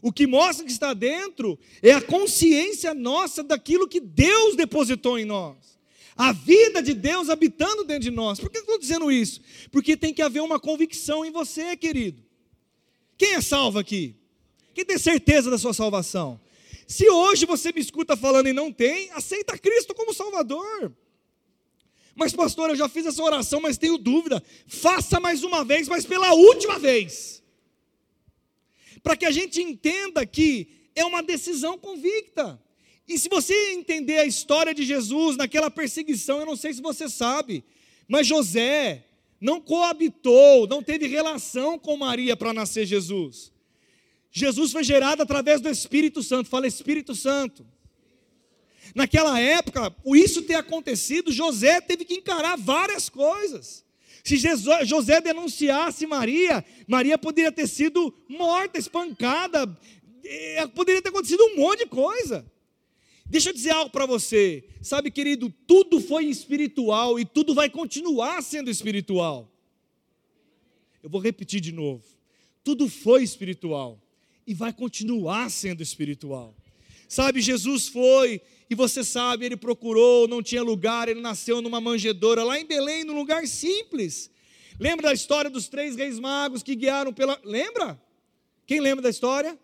O 0.01 0.13
que 0.13 0.25
mostra 0.25 0.65
que 0.65 0.71
está 0.71 0.93
dentro 0.93 1.59
é 1.81 1.91
a 1.91 2.01
consciência 2.01 2.93
nossa 2.93 3.43
daquilo 3.43 3.85
que 3.85 3.99
Deus 3.99 4.55
depositou 4.55 5.19
em 5.19 5.25
nós 5.25 5.77
a 6.15 6.31
vida 6.31 6.81
de 6.81 6.93
Deus 6.93 7.27
habitando 7.27 7.83
dentro 7.83 8.03
de 8.03 8.11
nós. 8.11 8.39
Por 8.39 8.49
que 8.49 8.59
eu 8.59 8.61
estou 8.61 8.79
dizendo 8.79 9.11
isso? 9.11 9.41
Porque 9.71 9.97
tem 9.97 10.13
que 10.13 10.21
haver 10.21 10.41
uma 10.41 10.59
convicção 10.59 11.25
em 11.25 11.31
você, 11.31 11.75
querido. 11.75 12.23
Quem 13.17 13.33
é 13.33 13.41
salvo 13.41 13.79
aqui? 13.79 14.15
Quem 14.73 14.85
tem 14.85 14.97
certeza 14.97 15.49
da 15.49 15.57
sua 15.57 15.73
salvação? 15.73 16.39
Se 16.87 17.09
hoje 17.09 17.45
você 17.45 17.71
me 17.71 17.79
escuta 17.79 18.17
falando 18.17 18.47
e 18.47 18.53
não 18.53 18.71
tem, 18.71 19.09
aceita 19.11 19.57
Cristo 19.57 19.93
como 19.93 20.13
Salvador. 20.13 20.93
Mas, 22.15 22.33
pastor, 22.33 22.69
eu 22.69 22.75
já 22.75 22.87
fiz 22.87 23.05
essa 23.05 23.23
oração, 23.23 23.61
mas 23.61 23.77
tenho 23.77 23.97
dúvida. 23.97 24.43
Faça 24.67 25.19
mais 25.19 25.43
uma 25.43 25.63
vez, 25.63 25.87
mas 25.87 26.05
pela 26.05 26.33
última 26.33 26.77
vez. 26.77 27.41
Para 29.01 29.15
que 29.15 29.25
a 29.25 29.31
gente 29.31 29.61
entenda 29.61 30.25
que 30.25 30.67
é 30.95 31.03
uma 31.03 31.23
decisão 31.23 31.77
convicta. 31.77 32.61
E 33.07 33.17
se 33.17 33.29
você 33.29 33.71
entender 33.71 34.17
a 34.17 34.25
história 34.25 34.73
de 34.73 34.83
Jesus 34.83 35.35
naquela 35.35 35.69
perseguição, 35.69 36.39
eu 36.39 36.45
não 36.45 36.55
sei 36.55 36.73
se 36.73 36.81
você 36.81 37.09
sabe, 37.09 37.63
mas 38.07 38.27
José 38.27 39.05
não 39.41 39.59
coabitou, 39.59 40.67
não 40.67 40.81
teve 40.81 41.07
relação 41.07 41.77
com 41.77 41.97
Maria 41.97 42.37
para 42.37 42.53
nascer 42.53 42.85
Jesus. 42.85 43.52
Jesus 44.35 44.71
foi 44.71 44.83
gerado 44.83 45.21
através 45.21 45.61
do 45.61 45.69
Espírito 45.69 46.23
Santo, 46.23 46.49
fala 46.49 46.65
Espírito 46.65 47.13
Santo. 47.13 47.63
Naquela 48.95 49.39
época, 49.39 49.95
o 50.03 50.15
isso 50.15 50.41
ter 50.41 50.55
acontecido, 50.55 51.31
José 51.31 51.79
teve 51.79 52.03
que 52.03 52.15
encarar 52.15 52.57
várias 52.57 53.09
coisas. 53.09 53.85
Se 54.23 54.35
Jesus, 54.35 54.87
José 54.89 55.21
denunciasse 55.21 56.07
Maria, 56.07 56.65
Maria 56.87 57.15
poderia 57.15 57.51
ter 57.51 57.67
sido 57.67 58.11
morta, 58.27 58.79
espancada, 58.79 59.79
eh, 60.23 60.65
poderia 60.67 61.01
ter 61.01 61.09
acontecido 61.09 61.43
um 61.43 61.57
monte 61.57 61.79
de 61.79 61.85
coisa. 61.85 62.43
Deixa 63.27 63.49
eu 63.49 63.53
dizer 63.53 63.69
algo 63.69 63.91
para 63.91 64.07
você. 64.07 64.67
Sabe, 64.81 65.11
querido, 65.11 65.53
tudo 65.67 66.01
foi 66.01 66.25
espiritual 66.25 67.19
e 67.19 67.25
tudo 67.25 67.53
vai 67.53 67.69
continuar 67.69 68.41
sendo 68.41 68.71
espiritual. 68.71 69.51
Eu 71.03 71.09
vou 71.09 71.21
repetir 71.21 71.61
de 71.61 71.71
novo. 71.71 72.03
Tudo 72.63 72.89
foi 72.89 73.21
espiritual 73.21 74.02
e 74.45 74.53
vai 74.53 74.73
continuar 74.73 75.49
sendo 75.49 75.81
espiritual. 75.81 76.55
Sabe, 77.07 77.41
Jesus 77.41 77.87
foi 77.87 78.41
e 78.69 78.75
você 78.75 79.03
sabe, 79.03 79.45
ele 79.45 79.55
procurou, 79.55 80.27
não 80.27 80.41
tinha 80.41 80.63
lugar, 80.63 81.07
ele 81.07 81.21
nasceu 81.21 81.61
numa 81.61 81.79
manjedoura 81.79 82.43
lá 82.43 82.59
em 82.59 82.65
Belém, 82.65 83.03
num 83.03 83.15
lugar 83.15 83.45
simples. 83.47 84.31
Lembra 84.79 85.09
da 85.09 85.13
história 85.13 85.49
dos 85.49 85.67
três 85.67 85.95
reis 85.95 86.19
magos 86.19 86.63
que 86.63 86.75
guiaram 86.75 87.13
pela. 87.13 87.39
Lembra? 87.43 88.01
Quem 88.65 88.79
lembra 88.79 89.03
da 89.03 89.09
história? 89.09 89.57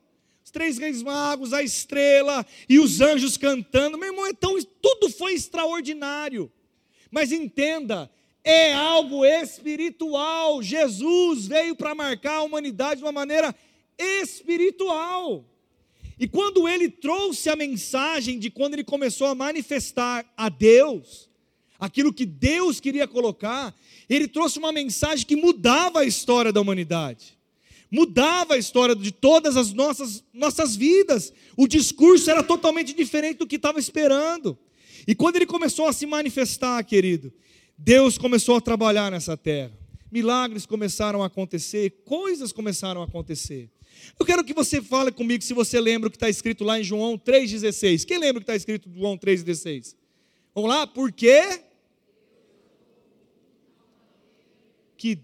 Os 0.44 0.52
três 0.52 0.78
reis 0.78 1.02
magos, 1.02 1.54
a 1.54 1.64
estrela 1.64 2.46
e 2.68 2.80
os 2.80 3.02
anjos 3.02 3.38
cantando. 3.38 3.98
Meu 3.98 4.10
irmão, 4.10 4.28
então 4.28 4.56
tudo 4.82 5.10
foi 5.10 5.34
extraordinário. 5.34 6.52
Mas 7.12 7.32
entenda, 7.32 8.10
é 8.44 8.74
algo 8.74 9.26
espiritual. 9.26 10.62
Jesus 10.62 11.48
veio 11.48 11.76
para 11.76 11.96
marcar 11.96 12.36
a 12.38 12.44
humanidade 12.44 13.00
de 13.00 13.06
uma 13.06 13.12
maneira 13.12 13.56
espiritual. 14.00 15.46
E 16.20 16.28
quando 16.28 16.68
ele 16.68 16.90
trouxe 16.90 17.50
a 17.50 17.56
mensagem 17.56 18.40
de 18.40 18.50
quando 18.50 18.74
ele 18.74 18.84
começou 18.84 19.28
a 19.28 19.36
manifestar 19.36 20.26
a 20.36 20.50
Deus, 20.50 21.30
aquilo 21.80 22.14
que 22.14 22.26
Deus 22.26 22.80
queria 22.80 23.08
colocar, 23.08 23.74
ele 24.10 24.28
trouxe 24.28 24.60
uma 24.60 24.72
mensagem 24.72 25.26
que 25.26 25.36
mudava 25.36 26.00
a 26.00 26.06
história 26.06 26.52
da 26.52 26.60
humanidade, 26.60 27.38
mudava 27.90 28.56
a 28.56 28.58
história 28.58 28.96
de 28.96 29.12
todas 29.12 29.56
as 29.56 29.72
nossas, 29.72 30.24
nossas 30.34 30.76
vidas. 30.76 31.34
O 31.56 31.68
discurso 31.68 32.30
era 32.30 32.44
totalmente 32.44 32.94
diferente 32.94 33.38
do 33.38 33.48
que 33.48 33.56
estava 33.56 33.80
esperando. 33.80 34.58
E 35.08 35.16
quando 35.16 35.38
ele 35.38 35.46
começou 35.46 35.88
a 35.88 35.94
se 35.94 36.06
manifestar, 36.06 36.84
querido, 36.84 37.32
Deus 37.78 38.18
começou 38.18 38.58
a 38.58 38.62
trabalhar 38.62 39.10
nessa 39.10 39.38
terra. 39.38 39.72
Milagres 40.12 40.66
começaram 40.66 41.24
a 41.24 41.28
acontecer, 41.28 42.02
coisas 42.04 42.52
começaram 42.52 43.02
a 43.02 43.06
acontecer. 43.06 43.70
Eu 44.20 44.26
quero 44.26 44.44
que 44.44 44.54
você 44.54 44.82
fale 44.82 45.12
comigo 45.12 45.44
se 45.44 45.54
você 45.54 45.80
lembra 45.80 46.08
o 46.08 46.12
que 46.12 46.18
está 46.18 46.30
escrito 46.30 46.64
lá 46.64 46.80
em 46.80 46.84
João 46.84 47.18
3,16. 47.18 48.06
Quem 48.06 48.18
lembra 48.18 48.38
o 48.38 48.42
que 48.42 48.52
está 48.52 48.56
escrito 48.56 48.90
em 48.90 49.00
João 49.00 49.18
3,16? 49.18 49.96
Vamos 50.54 50.70
lá? 50.70 50.86
Porque 50.86 51.62
que 54.98 55.18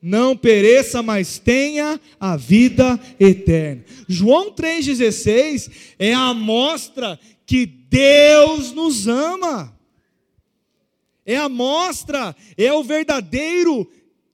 não 0.00 0.36
pereça, 0.36 1.02
mas 1.02 1.38
tenha 1.38 2.00
a 2.18 2.36
vida 2.36 2.98
eterna. 3.18 3.84
João 4.08 4.52
3,16 4.52 5.70
é 5.98 6.14
a 6.14 6.28
amostra 6.28 7.18
que 7.46 7.66
Deus 7.66 8.72
nos 8.72 9.06
ama. 9.06 9.76
É 11.24 11.36
a 11.36 11.44
amostra, 11.44 12.34
é 12.56 12.72
o 12.72 12.82
verdadeiro 12.82 13.90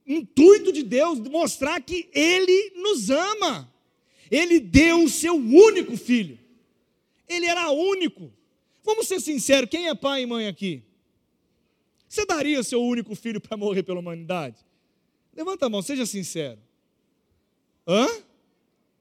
intuito 0.06 0.72
de 0.72 0.82
Deus 0.82 1.18
mostrar 1.20 1.80
que 1.80 2.08
Ele 2.12 2.72
nos 2.76 3.10
ama. 3.10 3.72
Ele 4.30 4.60
deu 4.60 5.04
o 5.04 5.08
seu 5.08 5.34
único 5.34 5.96
filho. 5.96 6.38
Ele 7.28 7.46
era 7.46 7.70
único. 7.70 8.32
Vamos 8.82 9.08
ser 9.08 9.20
sinceros, 9.20 9.70
quem 9.70 9.88
é 9.88 9.94
pai 9.94 10.22
e 10.22 10.26
mãe 10.26 10.46
aqui? 10.46 10.82
Você 12.08 12.24
daria 12.26 12.60
o 12.60 12.64
seu 12.64 12.82
único 12.82 13.14
filho 13.14 13.40
para 13.40 13.56
morrer 13.56 13.82
pela 13.82 13.98
humanidade? 13.98 14.58
Levanta 15.34 15.66
a 15.66 15.68
mão, 15.68 15.82
seja 15.82 16.06
sincero. 16.06 16.58
Hã? 17.86 18.06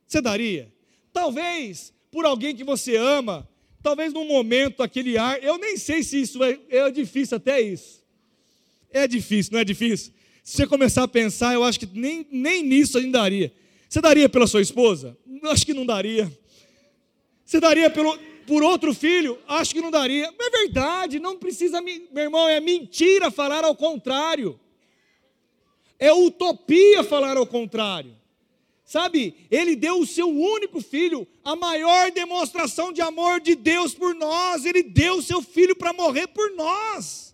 Você 0.08 0.22
daria? 0.22 0.74
Talvez 1.12 1.94
por 2.12 2.26
alguém 2.26 2.56
que 2.56 2.64
você 2.64 2.96
ama, 2.96 3.48
talvez 3.82 4.14
num 4.14 4.28
momento 4.28 4.82
aquele 4.82 5.18
ar, 5.18 5.44
eu 5.44 5.58
nem 5.58 5.78
sei 5.78 6.04
se 6.04 6.22
isso 6.22 6.44
é, 6.44 6.60
é 6.70 6.92
difícil 6.92 7.38
até 7.38 7.60
isso. 7.60 8.04
É 8.92 9.08
difícil, 9.08 9.54
não 9.54 9.60
é 9.60 9.66
difícil? 9.66 10.14
Se 10.44 10.58
você 10.58 10.68
começar 10.68 11.04
a 11.04 11.08
pensar, 11.08 11.54
eu 11.54 11.64
acho 11.64 11.80
que 11.80 11.86
nem, 11.86 12.28
nem 12.30 12.62
nisso 12.62 12.98
ainda 12.98 13.20
daria. 13.20 13.54
Você 13.88 14.02
daria 14.02 14.28
pela 14.28 14.46
sua 14.46 14.62
esposa? 14.62 15.18
Acho 15.44 15.66
que 15.66 15.74
não 15.74 15.86
daria. 15.86 16.32
Você 17.46 17.62
daria 17.62 17.90
pelo, 17.90 18.18
por 18.46 18.62
outro 18.62 18.94
filho? 18.94 19.40
Acho 19.48 19.74
que 19.74 19.82
não 19.82 19.90
daria. 19.90 20.26
É 20.38 20.50
verdade, 20.50 21.18
não 21.18 21.38
precisa, 21.38 21.82
meu 21.82 22.24
irmão, 22.24 22.50
é 22.50 22.60
mentira 22.60 23.32
falar 23.32 23.64
ao 23.64 23.74
contrário. 23.74 24.60
É 25.98 26.12
utopia 26.12 27.04
falar 27.06 27.38
ao 27.38 27.48
contrário. 27.48 28.14
Sabe, 28.84 29.48
ele 29.50 29.76
deu 29.78 30.00
o 30.00 30.06
seu 30.06 30.28
único 30.28 30.82
filho, 30.82 31.26
a 31.44 31.56
maior 31.56 32.12
demonstração 32.12 32.92
de 32.92 33.02
amor 33.02 33.40
de 33.40 33.56
Deus 33.56 33.94
por 33.94 34.14
nós. 34.14 34.66
Ele 34.66 34.84
deu 34.84 35.16
o 35.16 35.22
seu 35.22 35.42
filho 35.42 35.76
para 35.76 35.94
morrer 35.94 36.28
por 36.28 36.52
nós. 36.52 37.33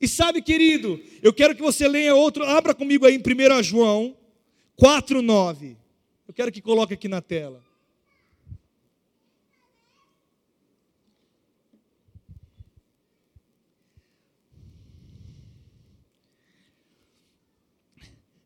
E 0.00 0.06
sabe, 0.06 0.40
querido, 0.40 1.00
eu 1.22 1.32
quero 1.32 1.54
que 1.54 1.62
você 1.62 1.88
leia 1.88 2.14
outro, 2.14 2.44
abra 2.44 2.74
comigo 2.74 3.04
aí 3.04 3.16
em 3.16 3.18
1 3.18 3.62
João 3.62 4.16
4,9. 4.80 5.76
Eu 6.26 6.34
quero 6.34 6.52
que 6.52 6.60
coloque 6.60 6.94
aqui 6.94 7.08
na 7.08 7.20
tela. 7.20 7.66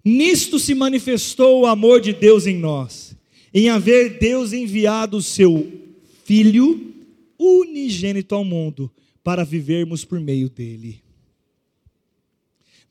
Nisto 0.05 0.59
se 0.59 0.75
manifestou 0.75 1.61
o 1.61 1.67
amor 1.67 2.01
de 2.01 2.13
Deus 2.13 2.47
em 2.47 2.57
nós, 2.57 3.17
em 3.55 3.69
haver 3.69 4.19
Deus 4.19 4.53
enviado 4.53 5.19
o 5.19 5.23
seu 5.23 5.81
Filho 6.25 6.95
unigênito 7.39 8.35
ao 8.35 8.45
mundo, 8.45 8.91
para 9.23 9.45
vivermos 9.45 10.05
por 10.05 10.21
meio 10.21 10.49
dele. 10.49 11.02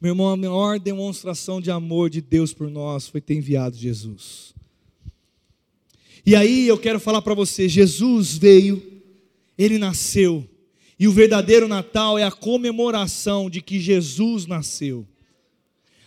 Meu 0.01 0.13
irmão, 0.13 0.29
a 0.29 0.35
maior 0.35 0.79
demonstração 0.79 1.61
de 1.61 1.69
amor 1.69 2.09
de 2.09 2.21
Deus 2.21 2.55
por 2.55 2.71
nós 2.71 3.07
foi 3.07 3.21
ter 3.21 3.35
enviado 3.35 3.77
Jesus. 3.77 4.51
E 6.25 6.35
aí 6.35 6.67
eu 6.67 6.75
quero 6.75 6.99
falar 6.99 7.21
para 7.21 7.35
você: 7.35 7.69
Jesus 7.69 8.35
veio, 8.35 8.81
ele 9.55 9.77
nasceu, 9.77 10.43
e 10.97 11.07
o 11.07 11.11
verdadeiro 11.11 11.67
Natal 11.67 12.17
é 12.17 12.23
a 12.23 12.31
comemoração 12.31 13.47
de 13.47 13.61
que 13.61 13.79
Jesus 13.79 14.47
nasceu. 14.47 15.07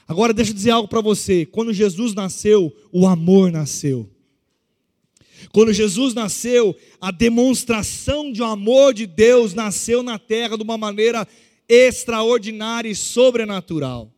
Agora 0.09 0.35
deixa 0.35 0.51
eu 0.51 0.57
dizer 0.57 0.71
algo 0.71 0.89
para 0.89 1.01
você: 1.01 1.47
quando 1.47 1.73
Jesus 1.73 2.15
nasceu, 2.15 2.77
o 2.91 3.07
amor 3.07 3.53
nasceu. 3.53 4.11
Quando 5.53 5.73
Jesus 5.73 6.15
nasceu, 6.15 6.77
a 7.01 7.13
demonstração 7.13 8.33
de 8.33 8.43
um 8.43 8.47
amor 8.47 8.93
de 8.93 9.07
Deus 9.07 9.55
nasceu 9.55 10.03
na 10.03 10.19
terra 10.19 10.57
de 10.57 10.65
uma 10.65 10.77
maneira 10.77 11.29
extraordinária 11.69 12.89
e 12.89 12.95
sobrenatural. 12.95 14.13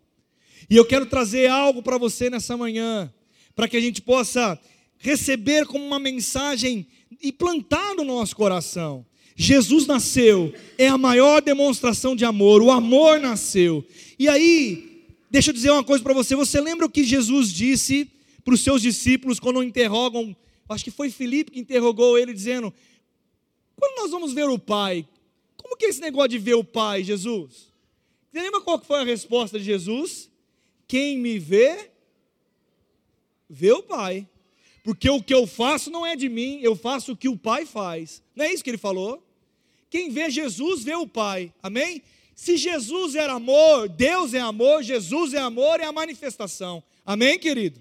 E 0.68 0.76
eu 0.76 0.84
quero 0.84 1.06
trazer 1.06 1.48
algo 1.48 1.82
para 1.82 1.98
você 1.98 2.28
nessa 2.28 2.56
manhã, 2.56 3.12
para 3.54 3.68
que 3.68 3.76
a 3.76 3.80
gente 3.80 4.02
possa 4.02 4.58
receber 4.98 5.66
como 5.66 5.84
uma 5.84 5.98
mensagem 5.98 6.86
e 7.22 7.32
plantar 7.32 7.94
no 7.94 8.04
nosso 8.04 8.34
coração. 8.34 9.06
Jesus 9.36 9.86
nasceu, 9.86 10.52
é 10.78 10.88
a 10.88 10.96
maior 10.96 11.42
demonstração 11.42 12.16
de 12.16 12.24
amor, 12.24 12.62
o 12.62 12.70
amor 12.70 13.20
nasceu. 13.20 13.84
E 14.18 14.28
aí, 14.28 15.04
deixa 15.30 15.50
eu 15.50 15.54
dizer 15.54 15.70
uma 15.70 15.84
coisa 15.84 16.02
para 16.02 16.14
você: 16.14 16.34
você 16.34 16.60
lembra 16.60 16.86
o 16.86 16.90
que 16.90 17.04
Jesus 17.04 17.52
disse 17.52 18.10
para 18.42 18.54
os 18.54 18.62
seus 18.62 18.80
discípulos 18.80 19.38
quando 19.38 19.62
interrogam? 19.62 20.34
Acho 20.68 20.82
que 20.82 20.90
foi 20.90 21.10
Filipe 21.10 21.52
que 21.52 21.60
interrogou 21.60 22.18
ele, 22.18 22.32
dizendo: 22.32 22.72
Quando 23.76 24.00
nós 24.00 24.10
vamos 24.10 24.32
ver 24.32 24.48
o 24.48 24.58
Pai? 24.58 25.06
Como 25.66 25.76
que 25.76 25.86
é 25.86 25.88
esse 25.88 26.00
negócio 26.00 26.28
de 26.28 26.38
ver 26.38 26.54
o 26.54 26.62
Pai, 26.62 27.02
Jesus? 27.02 27.72
Você 28.30 28.40
lembra 28.40 28.60
qual 28.60 28.78
foi 28.78 29.00
a 29.00 29.04
resposta 29.04 29.58
de 29.58 29.64
Jesus? 29.64 30.30
Quem 30.86 31.18
me 31.18 31.40
vê, 31.40 31.90
vê 33.50 33.72
o 33.72 33.82
Pai. 33.82 34.28
Porque 34.84 35.10
o 35.10 35.20
que 35.20 35.34
eu 35.34 35.44
faço 35.44 35.90
não 35.90 36.06
é 36.06 36.14
de 36.14 36.28
mim, 36.28 36.60
eu 36.62 36.76
faço 36.76 37.12
o 37.12 37.16
que 37.16 37.28
o 37.28 37.36
Pai 37.36 37.66
faz. 37.66 38.22
Não 38.32 38.44
é 38.44 38.52
isso 38.52 38.62
que 38.62 38.70
ele 38.70 38.78
falou? 38.78 39.20
Quem 39.90 40.08
vê 40.08 40.30
Jesus, 40.30 40.84
vê 40.84 40.94
o 40.94 41.04
Pai. 41.04 41.52
Amém? 41.60 42.00
Se 42.32 42.56
Jesus 42.56 43.16
era 43.16 43.32
amor, 43.32 43.88
Deus 43.88 44.34
é 44.34 44.40
amor, 44.40 44.84
Jesus 44.84 45.34
é 45.34 45.38
amor, 45.38 45.80
é 45.80 45.84
a 45.84 45.92
manifestação. 45.92 46.80
Amém, 47.04 47.40
querido? 47.40 47.80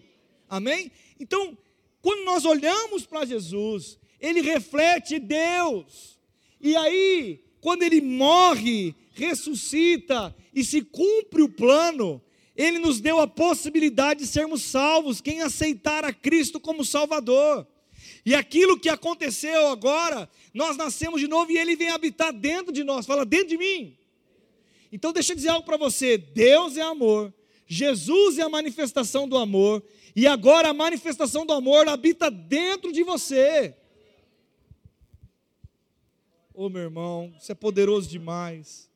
Amém? 0.49 0.91
Então, 1.19 1.55
quando 2.01 2.25
nós 2.25 2.45
olhamos 2.45 3.05
para 3.05 3.25
Jesus, 3.25 3.99
ele 4.19 4.41
reflete 4.41 5.19
Deus. 5.19 6.17
E 6.59 6.75
aí, 6.75 7.44
quando 7.65 7.81
ele 7.81 7.99
morre, 7.99 8.93
ressuscita 9.15 10.35
e 10.53 10.63
se 10.63 10.83
cumpre 10.83 11.41
o 11.41 11.49
plano, 11.49 12.21
ele 12.55 12.77
nos 12.77 13.01
deu 13.01 13.19
a 13.19 13.25
possibilidade 13.25 14.19
de 14.19 14.27
sermos 14.27 14.61
salvos, 14.61 15.19
quem 15.19 15.41
aceitar 15.41 16.05
a 16.05 16.13
Cristo 16.13 16.59
como 16.59 16.85
Salvador. 16.85 17.65
E 18.23 18.35
aquilo 18.35 18.79
que 18.79 18.87
aconteceu 18.87 19.69
agora, 19.69 20.29
nós 20.53 20.77
nascemos 20.77 21.19
de 21.19 21.27
novo 21.27 21.51
e 21.51 21.57
ele 21.57 21.75
vem 21.75 21.89
habitar 21.89 22.31
dentro 22.31 22.71
de 22.71 22.83
nós, 22.83 23.07
fala 23.07 23.25
dentro 23.25 23.47
de 23.47 23.57
mim. 23.57 23.97
Então 24.91 25.11
deixa 25.11 25.31
eu 25.31 25.35
dizer 25.35 25.49
algo 25.49 25.65
para 25.65 25.75
você: 25.75 26.19
Deus 26.19 26.77
é 26.77 26.83
amor, 26.83 27.33
Jesus 27.65 28.37
é 28.37 28.43
a 28.43 28.49
manifestação 28.49 29.27
do 29.27 29.39
amor, 29.39 29.81
e 30.15 30.27
agora 30.27 30.69
a 30.69 30.73
manifestação 30.73 31.47
do 31.47 31.53
amor 31.53 31.89
habita 31.89 32.29
dentro 32.29 32.91
de 32.91 33.01
você. 33.01 33.75
Ô 36.57 36.67
oh, 36.67 36.69
meu 36.69 36.83
irmão, 36.83 37.33
isso 37.37 37.51
é 37.51 37.55
poderoso 37.55 38.07
demais. 38.07 38.89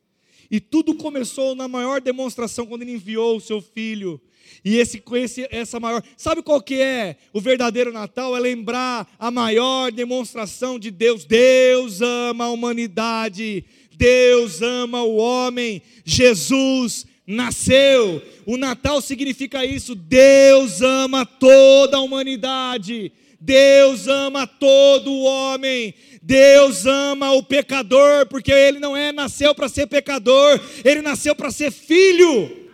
E 0.50 0.62
tudo 0.62 0.96
começou 0.96 1.54
na 1.56 1.68
maior 1.68 2.00
demonstração 2.00 2.66
quando 2.66 2.84
ele 2.84 2.94
enviou 2.94 3.36
o 3.36 3.42
seu 3.42 3.62
filho. 3.62 4.20
E 4.64 4.78
esse, 4.78 5.04
esse, 5.14 5.46
essa 5.52 5.78
maior. 5.78 6.02
Sabe 6.16 6.42
qual 6.42 6.62
que 6.62 6.76
é 6.76 7.18
o 7.34 7.42
verdadeiro 7.42 7.92
Natal? 7.92 8.34
É 8.34 8.40
lembrar 8.40 9.14
a 9.20 9.30
maior 9.30 9.92
demonstração 9.92 10.80
de 10.80 10.90
Deus. 10.90 11.26
Deus 11.26 12.02
ama 12.02 12.46
a 12.46 12.50
humanidade. 12.50 13.66
Deus 13.94 14.62
ama 14.62 15.04
o 15.04 15.18
homem. 15.18 15.82
Jesus 16.06 17.06
nasceu. 17.28 18.22
O 18.46 18.56
Natal 18.56 19.02
significa 19.02 19.66
isso. 19.66 19.94
Deus 19.96 20.82
ama 20.82 21.26
toda 21.26 21.98
a 21.98 22.02
humanidade. 22.02 23.12
Deus 23.40 24.08
ama 24.08 24.46
todo 24.46 25.22
homem. 25.22 25.94
Deus 26.22 26.86
ama 26.86 27.32
o 27.32 27.42
pecador, 27.42 28.28
porque 28.28 28.52
ele 28.52 28.80
não 28.80 28.96
é 28.96 29.12
nasceu 29.12 29.56
para 29.56 29.70
ser 29.70 29.88
pecador, 29.88 30.60
ele 30.84 31.02
nasceu 31.02 31.36
para 31.36 31.50
ser 31.50 31.72
filho. 31.72 32.70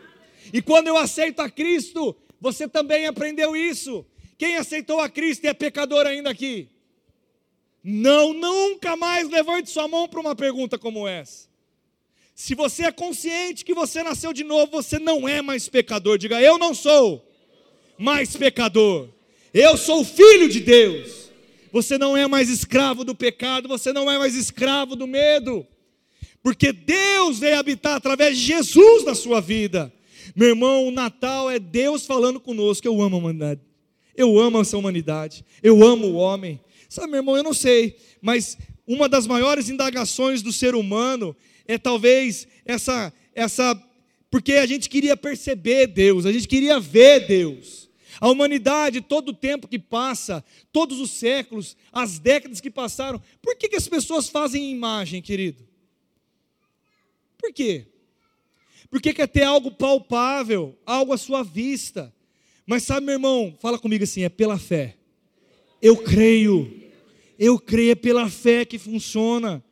E 0.52 0.62
quando 0.62 0.88
eu 0.88 0.98
aceito 0.98 1.40
a 1.42 1.50
Cristo, 1.50 2.16
você 2.42 2.68
também 2.68 3.06
aprendeu 3.06 3.56
isso. 3.56 4.06
Quem 4.38 4.58
aceitou 4.58 5.00
a 5.00 5.08
Cristo 5.08 5.46
e 5.46 5.48
é 5.48 5.54
pecador 5.54 6.06
ainda 6.06 6.30
aqui? 6.30 6.68
Não, 7.84 8.34
nunca 8.34 8.96
mais 8.96 9.30
levante 9.30 9.70
sua 9.70 9.88
mão 9.88 10.08
para 10.08 10.20
uma 10.20 10.36
pergunta 10.36 10.78
como 10.78 11.08
essa. 11.08 11.48
Se 12.34 12.54
você 12.56 12.84
é 12.84 12.92
consciente 12.92 13.64
que 13.64 13.74
você 13.74 14.04
nasceu 14.04 14.34
de 14.34 14.44
novo, 14.44 14.72
você 14.72 15.00
não 15.00 15.30
é 15.30 15.42
mais 15.42 15.70
pecador. 15.70 16.18
Diga, 16.18 16.42
eu 16.42 16.58
não 16.58 16.74
sou 16.74 17.26
mais 17.98 18.36
pecador. 18.36 19.15
Eu 19.58 19.78
sou 19.78 20.04
filho 20.04 20.50
de 20.50 20.60
Deus. 20.60 21.32
Você 21.72 21.98
não 21.98 22.18
é 22.18 22.28
mais 22.28 22.50
escravo 22.50 23.06
do 23.06 23.16
pecado, 23.16 23.70
você 23.70 23.94
não 23.94 24.12
é 24.12 24.18
mais 24.18 24.36
escravo 24.36 24.98
do 24.98 25.08
medo. 25.08 25.66
Porque 26.44 26.74
Deus 26.74 27.40
veio 27.40 27.58
habitar 27.58 27.96
através 27.96 28.38
de 28.38 28.44
Jesus 28.44 29.06
na 29.06 29.16
sua 29.16 29.40
vida. 29.40 29.94
Meu 30.36 30.50
irmão, 30.50 30.86
o 30.86 30.92
Natal 30.92 31.50
é 31.50 31.58
Deus 31.58 32.06
falando 32.06 32.38
conosco. 32.38 32.86
Eu 32.86 33.02
amo 33.02 33.16
a 33.16 33.20
humanidade. 33.20 33.62
Eu 34.14 34.38
amo 34.38 34.60
essa 34.60 34.78
humanidade. 34.78 35.46
Eu 35.64 35.82
amo 35.86 36.08
o 36.08 36.16
homem. 36.16 36.60
Sabe, 36.90 37.08
meu 37.08 37.20
irmão, 37.20 37.38
eu 37.38 37.44
não 37.44 37.54
sei, 37.54 37.96
mas 38.22 38.58
uma 38.86 39.08
das 39.08 39.26
maiores 39.26 39.70
indagações 39.70 40.42
do 40.42 40.52
ser 40.52 40.76
humano 40.76 41.34
é 41.66 41.78
talvez 41.78 42.46
essa 42.66 43.12
essa 43.34 43.82
porque 44.30 44.54
a 44.54 44.66
gente 44.66 44.90
queria 44.90 45.16
perceber 45.16 45.88
Deus, 45.88 46.26
a 46.26 46.32
gente 46.34 46.46
queria 46.46 46.78
ver 46.78 47.26
Deus. 47.26 47.85
A 48.26 48.30
humanidade, 48.32 49.02
todo 49.02 49.30
o 49.30 49.34
tempo 49.36 49.68
que 49.68 49.78
passa, 49.78 50.44
todos 50.72 51.00
os 51.00 51.12
séculos, 51.12 51.78
as 51.92 52.18
décadas 52.18 52.60
que 52.60 52.72
passaram, 52.72 53.22
por 53.40 53.56
que, 53.56 53.70
que 53.70 53.76
as 53.76 53.88
pessoas 53.88 54.28
fazem 54.28 54.72
imagem, 54.72 55.22
querido? 55.22 55.64
Por 57.38 57.54
quê? 57.54 57.86
Porque 58.90 59.14
quer 59.14 59.28
ter 59.28 59.44
algo 59.44 59.70
palpável, 59.70 60.76
algo 60.88 61.14
à 61.14 61.20
sua 61.20 61.44
vista. 61.44 62.12
Mas 62.66 62.82
sabe, 62.82 63.06
meu 63.06 63.14
irmão, 63.14 63.56
fala 63.60 63.78
comigo 63.78 64.04
assim: 64.04 64.24
é 64.24 64.30
pela 64.30 64.58
fé. 64.58 64.98
Eu 65.80 65.96
creio, 65.96 66.82
eu 67.38 67.60
creio, 67.60 67.92
é 67.92 67.96
pela 67.96 68.28
fé 68.28 68.66
que 68.66 68.80
funciona. 68.80 69.64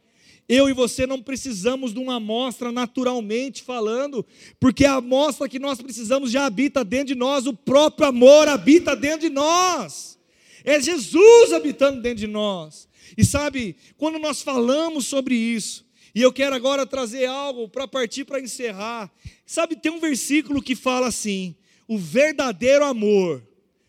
Eu 0.47 0.67
e 0.67 0.73
você 0.73 1.07
não 1.07 1.21
precisamos 1.21 1.93
de 1.93 1.99
uma 1.99 2.15
amostra 2.15 2.71
naturalmente 2.71 3.63
falando, 3.63 4.25
porque 4.59 4.85
a 4.85 4.95
amostra 4.95 5.47
que 5.47 5.59
nós 5.59 5.81
precisamos 5.81 6.31
já 6.31 6.45
habita 6.45 6.83
dentro 6.83 7.07
de 7.07 7.15
nós, 7.15 7.47
o 7.47 7.53
próprio 7.53 8.07
amor 8.07 8.47
habita 8.47 8.95
dentro 8.95 9.21
de 9.21 9.29
nós. 9.29 10.19
É 10.63 10.79
Jesus 10.79 11.53
habitando 11.53 12.01
dentro 12.01 12.19
de 12.19 12.27
nós. 12.27 12.87
E 13.17 13.23
sabe, 13.23 13.75
quando 13.97 14.19
nós 14.19 14.41
falamos 14.41 15.05
sobre 15.05 15.35
isso, 15.35 15.85
e 16.15 16.21
eu 16.21 16.31
quero 16.31 16.55
agora 16.55 16.85
trazer 16.85 17.25
algo 17.25 17.67
para 17.67 17.87
partir 17.87 18.23
para 18.23 18.39
encerrar. 18.39 19.11
Sabe, 19.45 19.75
tem 19.75 19.91
um 19.91 19.99
versículo 19.99 20.61
que 20.61 20.75
fala 20.75 21.07
assim: 21.07 21.55
o 21.87 21.97
verdadeiro 21.97 22.85
amor 22.85 23.41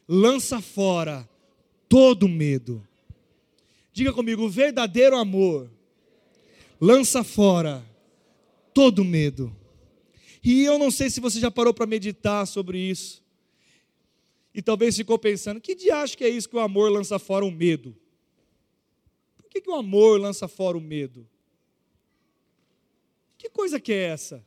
lança 0.08 0.60
fora 0.60 1.28
todo 1.88 2.28
medo. 2.28 2.86
Diga 3.92 4.12
comigo, 4.12 4.42
o 4.42 4.50
verdadeiro 4.50 5.16
amor 5.16 5.70
lança 6.80 7.24
fora 7.24 7.84
todo 8.72 9.04
medo. 9.04 9.54
E 10.42 10.64
eu 10.64 10.78
não 10.78 10.90
sei 10.90 11.08
se 11.08 11.20
você 11.20 11.40
já 11.40 11.50
parou 11.50 11.72
para 11.72 11.86
meditar 11.86 12.46
sobre 12.46 12.78
isso. 12.78 13.24
E 14.54 14.62
talvez 14.62 14.96
ficou 14.96 15.18
pensando: 15.18 15.60
que 15.60 15.74
diacho 15.74 16.16
que 16.16 16.24
é 16.24 16.28
isso 16.28 16.48
que 16.48 16.56
o 16.56 16.60
amor 16.60 16.90
lança 16.90 17.18
fora 17.18 17.44
o 17.44 17.50
medo? 17.50 17.96
Por 19.36 19.48
que, 19.48 19.60
que 19.60 19.70
o 19.70 19.74
amor 19.74 20.20
lança 20.20 20.46
fora 20.46 20.76
o 20.76 20.80
medo? 20.80 21.26
Que 23.38 23.48
coisa 23.48 23.80
que 23.80 23.92
é 23.92 24.04
essa? 24.04 24.44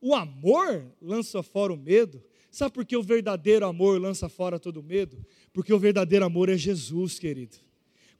O 0.00 0.14
amor 0.14 0.92
lança 1.00 1.42
fora 1.42 1.72
o 1.72 1.76
medo? 1.76 2.22
Sabe 2.50 2.72
por 2.72 2.84
que 2.84 2.96
o 2.96 3.02
verdadeiro 3.02 3.66
amor 3.66 4.00
lança 4.00 4.28
fora 4.28 4.60
todo 4.60 4.82
medo? 4.82 5.24
Porque 5.52 5.72
o 5.72 5.78
verdadeiro 5.78 6.24
amor 6.24 6.48
é 6.48 6.56
Jesus, 6.56 7.18
querido. 7.18 7.56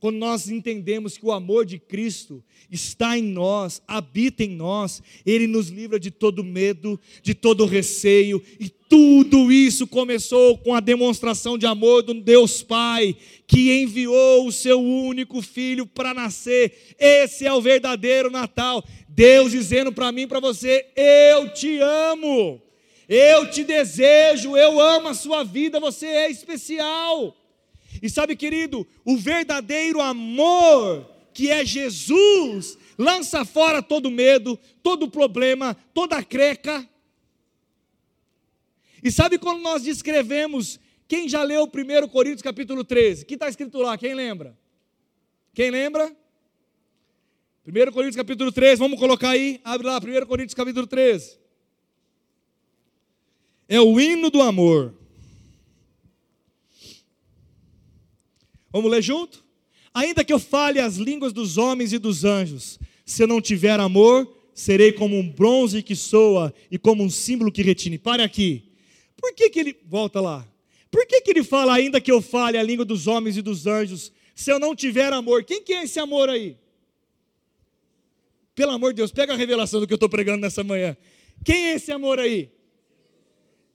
Quando 0.05 0.19
nós 0.19 0.51
entendemos 0.51 1.17
que 1.17 1.25
o 1.25 1.33
amor 1.33 1.65
de 1.65 1.79
Cristo 1.79 2.45
está 2.71 3.17
em 3.17 3.23
nós, 3.23 3.81
habita 3.89 4.45
em 4.45 4.51
nós, 4.51 5.03
Ele 5.25 5.47
nos 5.47 5.69
livra 5.69 5.99
de 5.99 6.11
todo 6.11 6.45
medo, 6.45 7.01
de 7.23 7.33
todo 7.33 7.65
receio, 7.65 8.43
e 8.61 8.69
tudo 8.69 9.51
isso 9.51 9.87
começou 9.87 10.59
com 10.59 10.75
a 10.75 10.81
demonstração 10.81 11.57
de 11.57 11.65
amor 11.65 12.03
do 12.03 12.13
Deus 12.13 12.63
Pai, 12.63 13.17
que 13.47 13.81
enviou 13.81 14.47
o 14.47 14.53
seu 14.53 14.79
único 14.79 15.41
filho 15.41 15.87
para 15.87 16.13
nascer. 16.13 16.95
Esse 16.99 17.47
é 17.47 17.53
o 17.55 17.63
verdadeiro 17.63 18.31
Natal. 18.31 18.85
Deus 19.09 19.53
dizendo 19.53 19.91
para 19.91 20.13
mim 20.13 20.29
para 20.29 20.39
você: 20.39 20.87
Eu 20.95 21.51
te 21.55 21.79
amo, 21.79 22.61
eu 23.09 23.51
te 23.51 23.65
desejo, 23.65 24.55
eu 24.55 24.79
amo 24.79 25.09
a 25.09 25.15
sua 25.15 25.43
vida, 25.45 25.81
você 25.81 26.05
é 26.05 26.31
especial. 26.31 27.35
E 28.05 28.11
sabe, 28.11 28.37
querido, 28.37 28.87
o 29.03 29.17
verdadeiro 29.17 29.99
amor, 29.99 31.11
que 31.33 31.51
é 31.51 31.65
Jesus, 31.65 32.77
lança 32.99 33.47
fora 33.47 33.83
todo 33.83 34.11
medo, 34.11 34.61
todo 34.83 35.11
problema, 35.11 35.75
toda 35.95 36.23
creca. 36.23 36.87
E 39.03 39.11
sabe 39.11 39.39
quando 39.39 39.63
nós 39.63 39.85
descrevemos, 39.85 40.79
quem 41.09 41.31
já 41.31 41.43
leu 41.43 41.65
1 41.65 42.09
Coríntios 42.09 42.43
capítulo 42.43 42.85
13? 42.85 43.23
O 43.23 43.27
que 43.27 43.35
está 43.37 43.49
escrito 43.49 43.79
lá? 43.79 43.97
Quem 43.97 44.13
lembra? 44.13 44.55
Quem 45.55 45.71
lembra? 45.71 46.15
1 47.67 47.91
Coríntios 47.91 48.17
capítulo 48.17 48.53
13, 48.53 48.81
vamos 48.81 48.99
colocar 48.99 49.31
aí, 49.31 49.63
abre 49.65 49.87
lá, 49.87 49.97
1 49.97 50.27
Coríntios 50.27 50.53
capítulo 50.53 50.87
13. 50.87 51.39
É 53.67 53.81
o 53.81 53.99
hino 53.99 54.29
do 54.29 54.43
amor. 54.43 54.95
Vamos 58.75 58.91
ler 58.91 59.01
junto? 59.01 59.45
Ainda 59.95 60.25
que 60.25 60.33
eu 60.33 60.41
fale 60.41 60.81
as 60.81 60.97
línguas 60.97 61.33
dos 61.33 61.57
homens 61.57 61.93
e 61.93 61.99
dos 61.99 62.25
anjos, 62.25 62.81
se 63.07 63.23
eu 63.23 63.27
não 63.29 63.41
tiver 63.41 63.79
amor, 63.79 64.29
serei 64.53 64.91
como 64.91 65.17
um 65.17 65.31
bronze 65.31 65.81
que 65.81 65.95
soa 65.95 66.53
e 66.69 66.77
como 66.77 67.05
um 67.05 67.09
símbolo 67.09 67.53
que 67.53 67.63
retine. 67.63 67.99
Pare 67.99 68.25
aqui. 68.25 68.65
Por 69.17 69.33
que, 69.33 69.49
que 69.49 69.61
ele. 69.61 69.77
Volta 69.87 70.21
lá. 70.21 70.45
Por 70.91 71.07
que, 71.07 71.21
que 71.21 71.31
ele 71.31 71.45
fala, 71.45 71.73
ainda 71.73 72.01
que 72.01 72.11
eu 72.11 72.21
fale 72.21 72.59
a 72.59 72.65
língua 72.65 72.85
dos 72.85 73.07
homens 73.07 73.37
e 73.37 73.43
dos 73.43 73.65
anjos, 73.65 74.11
se 74.35 74.51
eu 74.51 74.59
não 74.59 74.75
tiver 74.75 75.13
amor? 75.13 75.45
Quem 75.45 75.63
que 75.63 75.73
é 75.73 75.85
esse 75.85 76.01
amor 76.01 76.29
aí? 76.29 76.57
Pelo 78.57 78.73
amor 78.73 78.93
de 78.93 78.97
Deus, 78.97 79.13
pega 79.13 79.35
a 79.35 79.37
revelação 79.37 79.79
do 79.79 79.87
que 79.87 79.93
eu 79.93 79.97
estou 79.97 80.09
pregando 80.09 80.41
nessa 80.41 80.65
manhã. 80.65 80.97
Quem 81.45 81.69
é 81.69 81.75
esse 81.75 81.93
amor 81.93 82.19
aí? 82.19 82.51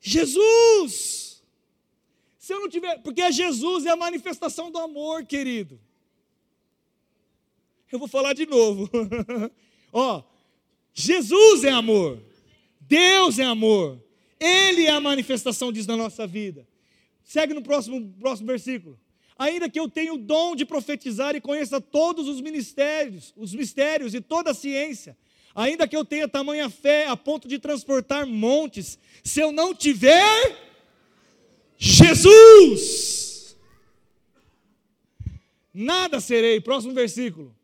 Jesus! 0.01 1.28
Se 2.49 2.53
eu 2.55 2.61
não 2.61 2.67
tiver, 2.67 2.97
porque 3.03 3.31
Jesus 3.31 3.85
é 3.85 3.91
a 3.91 3.95
manifestação 3.95 4.71
do 4.71 4.79
amor, 4.79 5.23
querido. 5.23 5.79
Eu 7.91 7.99
vou 7.99 8.07
falar 8.07 8.33
de 8.33 8.47
novo. 8.47 8.89
Ó, 9.93 10.23
Jesus 10.91 11.63
é 11.63 11.69
amor. 11.69 12.19
Deus 12.81 13.37
é 13.37 13.43
amor. 13.43 14.03
Ele 14.39 14.87
é 14.87 14.89
a 14.89 14.99
manifestação 14.99 15.71
disso 15.71 15.87
na 15.89 15.95
nossa 15.95 16.25
vida. 16.25 16.67
Segue 17.23 17.53
no 17.53 17.61
próximo, 17.61 18.11
próximo 18.19 18.47
versículo. 18.47 18.99
Ainda 19.37 19.69
que 19.69 19.79
eu 19.79 19.87
tenha 19.87 20.11
o 20.11 20.17
dom 20.17 20.55
de 20.55 20.65
profetizar 20.65 21.35
e 21.35 21.41
conheça 21.41 21.79
todos 21.79 22.27
os 22.27 22.41
ministérios, 22.41 23.31
os 23.37 23.53
mistérios 23.53 24.15
e 24.15 24.21
toda 24.21 24.49
a 24.49 24.55
ciência, 24.55 25.15
ainda 25.53 25.87
que 25.87 25.95
eu 25.95 26.03
tenha 26.03 26.27
tamanha 26.27 26.67
fé 26.67 27.05
a 27.05 27.15
ponto 27.15 27.47
de 27.47 27.59
transportar 27.59 28.25
montes, 28.25 28.97
se 29.23 29.39
eu 29.39 29.51
não 29.51 29.71
tiver 29.71 30.67
Jesus. 31.79 33.55
Nada 35.73 36.19
serei. 36.19 36.59
Próximo 36.59 36.93
versículo. 36.93 37.55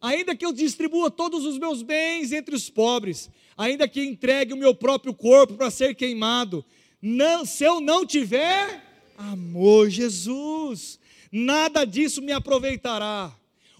Ainda 0.00 0.34
que 0.34 0.46
eu 0.46 0.52
distribua 0.52 1.10
todos 1.10 1.44
os 1.44 1.58
meus 1.58 1.82
bens 1.82 2.32
entre 2.32 2.54
os 2.54 2.70
pobres, 2.70 3.28
ainda 3.54 3.86
que 3.86 4.02
entregue 4.02 4.54
o 4.54 4.56
meu 4.56 4.74
próprio 4.74 5.12
corpo 5.12 5.54
para 5.54 5.70
ser 5.70 5.94
queimado, 5.94 6.64
não, 7.02 7.44
se 7.44 7.64
eu 7.64 7.82
não 7.82 8.06
tiver 8.06 8.82
amor, 9.18 9.90
Jesus, 9.90 10.98
nada 11.30 11.84
disso 11.84 12.22
me 12.22 12.32
aproveitará. 12.32 13.30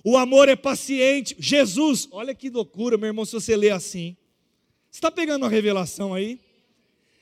O 0.04 0.18
amor 0.18 0.48
é 0.50 0.56
paciente. 0.56 1.34
Jesus, 1.38 2.06
olha 2.10 2.34
que 2.34 2.50
loucura, 2.50 2.98
meu 2.98 3.08
irmão, 3.08 3.24
se 3.24 3.32
você 3.32 3.56
ler 3.56 3.70
assim. 3.70 4.14
Você 4.90 4.98
está 4.98 5.10
pegando 5.10 5.46
a 5.46 5.48
revelação 5.48 6.12
aí? 6.12 6.38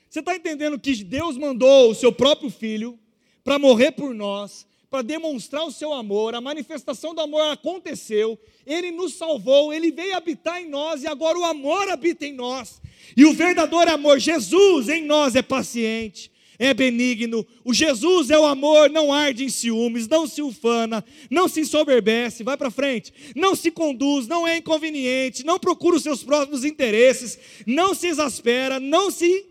Você 0.09 0.21
está 0.21 0.35
entendendo 0.35 0.79
que 0.79 1.05
Deus 1.05 1.37
mandou 1.37 1.91
o 1.91 1.95
seu 1.95 2.11
próprio 2.11 2.51
filho 2.51 2.99
para 3.45 3.59
morrer 3.59 3.93
por 3.93 4.15
nós, 4.15 4.67
para 4.91 5.03
demonstrar 5.03 5.65
o 5.65 5.71
seu 5.71 5.93
amor, 5.93 6.35
a 6.35 6.41
manifestação 6.41 7.15
do 7.15 7.21
amor 7.21 7.43
aconteceu, 7.51 8.39
ele 8.67 8.91
nos 8.91 9.15
salvou, 9.15 9.73
ele 9.73 9.91
veio 9.91 10.17
habitar 10.17 10.63
em 10.63 10.69
nós 10.69 11.03
e 11.03 11.07
agora 11.07 11.39
o 11.39 11.45
amor 11.45 11.91
habita 11.91 12.25
em 12.25 12.33
nós. 12.33 12.81
E 13.15 13.27
o 13.27 13.35
verdadeiro 13.35 13.91
amor, 13.91 14.19
Jesus 14.19 14.89
em 14.89 15.05
nós 15.05 15.37
é 15.37 15.43
paciente, 15.43 16.33
é 16.59 16.73
benigno. 16.73 17.47
O 17.63 17.75
Jesus 17.75 18.31
é 18.31 18.39
o 18.39 18.47
amor, 18.47 18.89
não 18.89 19.13
arde 19.13 19.45
em 19.45 19.51
ciúmes, 19.51 20.09
não 20.09 20.27
se 20.27 20.41
ufana, 20.41 21.05
não 21.31 21.49
se 21.49 21.61
ensoberbece, 21.61 22.43
vai 22.43 22.57
para 22.57 22.71
frente, 22.71 23.13
não 23.37 23.55
se 23.55 23.71
conduz, 23.71 24.27
não 24.27 24.49
é 24.49 24.57
inconveniente, 24.57 25.45
não 25.45 25.59
procura 25.59 25.97
os 25.97 26.03
seus 26.03 26.25
próprios 26.25 26.65
interesses, 26.65 27.39
não 27.67 27.95
se 27.95 28.07
exaspera, 28.07 28.81
não 28.81 29.11
se 29.11 29.45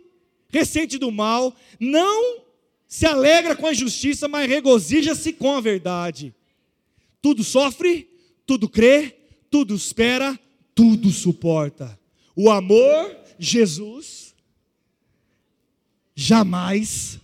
ressente 0.49 0.97
do 0.97 1.11
mal, 1.11 1.55
não 1.79 2.43
se 2.87 3.05
alegra 3.05 3.55
com 3.55 3.67
a 3.67 3.71
injustiça, 3.71 4.27
mas 4.27 4.49
regozija-se 4.49 5.33
com 5.33 5.55
a 5.55 5.61
verdade. 5.61 6.33
Tudo 7.21 7.43
sofre, 7.43 8.09
tudo 8.45 8.69
crê, 8.69 9.17
tudo 9.49 9.75
espera, 9.75 10.39
tudo 10.73 11.11
suporta. 11.11 11.99
O 12.35 12.49
amor, 12.49 13.15
Jesus, 13.37 14.33
jamais 16.15 17.19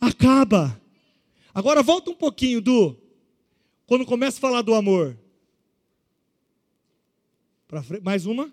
acaba. 0.00 0.80
Agora 1.52 1.82
volta 1.82 2.10
um 2.10 2.14
pouquinho 2.14 2.60
do 2.60 2.96
quando 3.86 4.06
começa 4.06 4.38
a 4.38 4.40
falar 4.40 4.62
do 4.62 4.74
amor. 4.74 5.18
Para 7.66 7.82
mais 8.02 8.24
uma. 8.24 8.52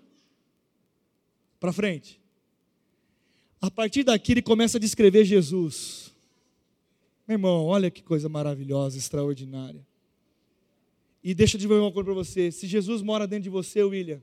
Para 1.60 1.72
frente. 1.72 2.17
A 3.60 3.70
partir 3.70 4.04
daqui 4.04 4.32
ele 4.32 4.42
começa 4.42 4.78
a 4.78 4.80
descrever 4.80 5.24
Jesus. 5.24 6.12
Meu 7.26 7.34
irmão, 7.34 7.66
olha 7.66 7.90
que 7.90 8.02
coisa 8.02 8.28
maravilhosa, 8.28 8.96
extraordinária. 8.96 9.84
E 11.22 11.34
deixa 11.34 11.56
eu 11.56 11.60
dizer 11.60 11.74
uma 11.74 11.90
coisa 11.90 12.04
para 12.04 12.14
você: 12.14 12.50
se 12.50 12.66
Jesus 12.66 13.02
mora 13.02 13.26
dentro 13.26 13.44
de 13.44 13.50
você, 13.50 13.82
William, 13.82 14.22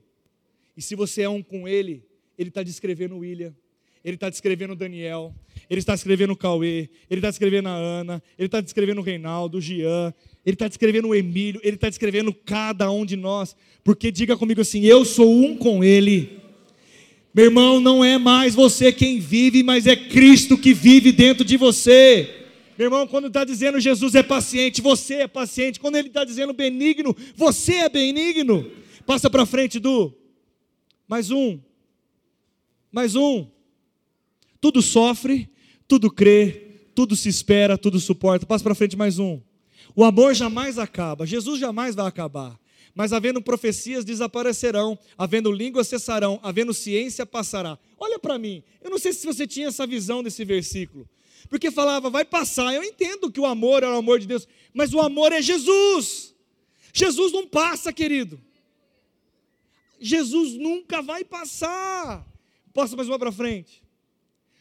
e 0.76 0.82
se 0.82 0.94
você 0.94 1.22
é 1.22 1.28
um 1.28 1.42
com 1.42 1.68
Ele, 1.68 2.02
Ele 2.38 2.48
está 2.48 2.62
descrevendo 2.62 3.14
o 3.14 3.18
William, 3.18 3.54
Ele 4.02 4.16
está 4.16 4.30
descrevendo 4.30 4.72
o 4.72 4.76
Daniel, 4.76 5.34
Ele 5.68 5.80
está 5.80 5.94
descrevendo 5.94 6.32
o 6.32 6.36
Cauê, 6.36 6.88
Ele 7.08 7.18
está 7.18 7.28
descrevendo 7.28 7.68
a 7.68 7.74
Ana, 7.74 8.22
Ele 8.38 8.46
está 8.46 8.60
descrevendo 8.60 9.00
o 9.02 9.04
Reinaldo, 9.04 9.58
o 9.58 9.60
Jean, 9.60 10.14
Ele 10.44 10.54
está 10.54 10.66
descrevendo 10.66 11.08
o 11.08 11.14
Emílio, 11.14 11.60
Ele 11.62 11.76
está 11.76 11.88
descrevendo 11.90 12.32
cada 12.32 12.90
um 12.90 13.04
de 13.04 13.16
nós, 13.16 13.54
porque 13.84 14.10
diga 14.10 14.36
comigo 14.36 14.62
assim: 14.62 14.80
eu 14.80 15.04
sou 15.04 15.30
um 15.30 15.56
com 15.56 15.84
Ele. 15.84 16.45
Meu 17.36 17.44
irmão, 17.44 17.80
não 17.80 18.02
é 18.02 18.16
mais 18.16 18.54
você 18.54 18.90
quem 18.90 19.20
vive, 19.20 19.62
mas 19.62 19.86
é 19.86 19.94
Cristo 19.94 20.56
que 20.56 20.72
vive 20.72 21.12
dentro 21.12 21.44
de 21.44 21.58
você. 21.58 22.46
Meu 22.78 22.86
irmão, 22.86 23.06
quando 23.06 23.26
está 23.26 23.44
dizendo 23.44 23.78
Jesus 23.78 24.14
é 24.14 24.22
paciente, 24.22 24.80
você 24.80 25.16
é 25.16 25.28
paciente. 25.28 25.78
Quando 25.78 25.96
ele 25.96 26.08
está 26.08 26.24
dizendo 26.24 26.54
benigno, 26.54 27.14
você 27.34 27.74
é 27.74 27.88
benigno. 27.90 28.70
Passa 29.04 29.28
para 29.28 29.44
frente, 29.44 29.78
Du. 29.78 30.14
Mais 31.06 31.30
um. 31.30 31.60
Mais 32.90 33.14
um. 33.14 33.46
Tudo 34.58 34.80
sofre, 34.80 35.46
tudo 35.86 36.10
crê, 36.10 36.86
tudo 36.94 37.14
se 37.14 37.28
espera, 37.28 37.76
tudo 37.76 38.00
suporta. 38.00 38.46
Passa 38.46 38.64
para 38.64 38.74
frente 38.74 38.96
mais 38.96 39.18
um. 39.18 39.42
O 39.94 40.04
amor 40.04 40.34
jamais 40.34 40.78
acaba. 40.78 41.26
Jesus 41.26 41.60
jamais 41.60 41.94
vai 41.94 42.06
acabar. 42.06 42.58
Mas 42.96 43.12
havendo 43.12 43.40
profecias 43.40 44.04
desaparecerão, 44.04 44.98
havendo 45.16 45.52
línguas 45.52 45.86
cessarão, 45.86 46.40
havendo 46.42 46.74
ciência 46.74 47.24
passará. 47.24 47.78
Olha 47.96 48.18
para 48.18 48.36
mim. 48.38 48.64
Eu 48.82 48.90
não 48.90 48.98
sei 48.98 49.12
se 49.12 49.24
você 49.24 49.46
tinha 49.46 49.68
essa 49.68 49.86
visão 49.86 50.20
desse 50.20 50.44
versículo 50.44 51.08
porque 51.46 51.70
falava, 51.70 52.10
vai 52.10 52.24
passar. 52.24 52.74
Eu 52.74 52.82
entendo 52.82 53.30
que 53.30 53.40
o 53.40 53.46
amor 53.46 53.82
é 53.82 53.88
o 53.88 53.96
amor 53.96 54.18
de 54.18 54.26
Deus, 54.26 54.46
mas 54.74 54.92
o 54.92 55.00
amor 55.00 55.32
é 55.32 55.40
Jesus. 55.40 56.34
Jesus 56.92 57.32
não 57.32 57.46
passa, 57.46 57.92
querido. 57.92 58.40
Jesus 59.98 60.54
nunca 60.54 61.00
vai 61.00 61.24
passar. 61.24 62.26
Posso 62.72 62.96
mais 62.96 63.08
uma 63.08 63.18
para 63.18 63.32
frente? 63.32 63.82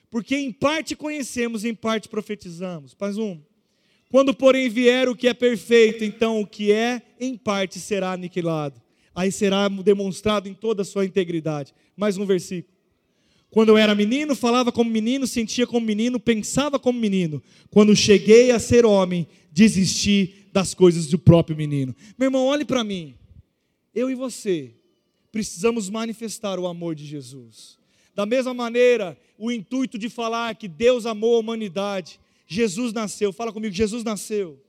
Porque 0.09 0.35
em 0.35 0.51
parte 0.51 0.95
conhecemos, 0.95 1.65
em 1.65 1.75
parte 1.75 2.07
profetizamos. 2.07 2.95
Mais 2.99 3.17
um. 3.17 3.41
Quando, 4.09 4.33
porém, 4.33 4.69
vier 4.69 5.09
o 5.09 5.15
que 5.15 5.27
é 5.27 5.33
perfeito, 5.33 6.03
então 6.03 6.41
o 6.41 6.47
que 6.47 6.71
é 6.71 7.01
em 7.19 7.35
parte 7.35 7.79
será 7.79 8.13
aniquilado. 8.13 8.81
Aí 9.13 9.31
será 9.31 9.67
demonstrado 9.69 10.47
em 10.47 10.53
toda 10.53 10.81
a 10.81 10.85
sua 10.85 11.05
integridade. 11.05 11.73
Mais 11.95 12.17
um 12.17 12.25
versículo. 12.25 12.75
Quando 13.49 13.69
eu 13.69 13.77
era 13.77 13.95
menino, 13.95 14.35
falava 14.35 14.71
como 14.71 14.89
menino, 14.89 15.25
sentia 15.25 15.65
como 15.65 15.85
menino, 15.85 16.19
pensava 16.19 16.77
como 16.77 16.99
menino. 16.99 17.41
Quando 17.69 17.95
cheguei 17.95 18.51
a 18.51 18.59
ser 18.59 18.85
homem, 18.85 19.25
desisti 19.51 20.47
das 20.51 20.73
coisas 20.73 21.07
do 21.07 21.17
próprio 21.17 21.55
menino. 21.55 21.95
Meu 22.17 22.27
irmão, 22.27 22.45
olhe 22.45 22.65
para 22.65 22.83
mim. 22.83 23.15
Eu 23.93 24.09
e 24.09 24.15
você 24.15 24.73
precisamos 25.31 25.89
manifestar 25.89 26.59
o 26.59 26.67
amor 26.67 26.95
de 26.95 27.05
Jesus. 27.05 27.77
Da 28.13 28.25
mesma 28.25 28.53
maneira, 28.53 29.17
o 29.37 29.51
intuito 29.51 29.97
de 29.97 30.09
falar 30.09 30.55
que 30.55 30.67
Deus 30.67 31.05
amou 31.05 31.35
a 31.35 31.39
humanidade, 31.39 32.19
Jesus 32.47 32.93
nasceu. 32.93 33.33
Fala 33.33 33.51
comigo, 33.51 33.73
Jesus 33.73 34.03
nasceu. 34.03 34.61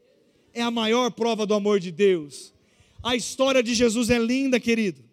É 0.52 0.62
a 0.62 0.70
maior 0.70 1.10
prova 1.10 1.46
do 1.46 1.54
amor 1.54 1.78
de 1.78 1.90
Deus. 1.90 2.54
A 3.02 3.14
história 3.14 3.62
de 3.62 3.74
Jesus 3.74 4.10
é 4.10 4.18
linda, 4.18 4.58
querido. 4.58 5.04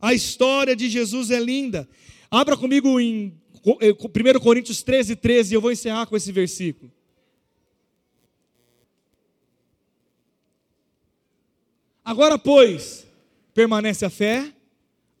A 0.00 0.14
história 0.14 0.74
de 0.74 0.88
Jesus 0.88 1.30
é 1.30 1.38
linda. 1.38 1.88
Abra 2.30 2.56
comigo 2.56 2.98
em 2.98 3.38
1 3.64 3.76
eh, 3.80 4.38
Coríntios 4.40 4.82
13, 4.82 5.16
13, 5.16 5.52
e 5.52 5.56
eu 5.56 5.60
vou 5.60 5.70
encerrar 5.70 6.06
com 6.06 6.16
esse 6.16 6.32
versículo. 6.32 6.90
Agora, 12.04 12.36
pois, 12.36 13.06
permanece 13.54 14.04
a 14.04 14.10
fé, 14.10 14.52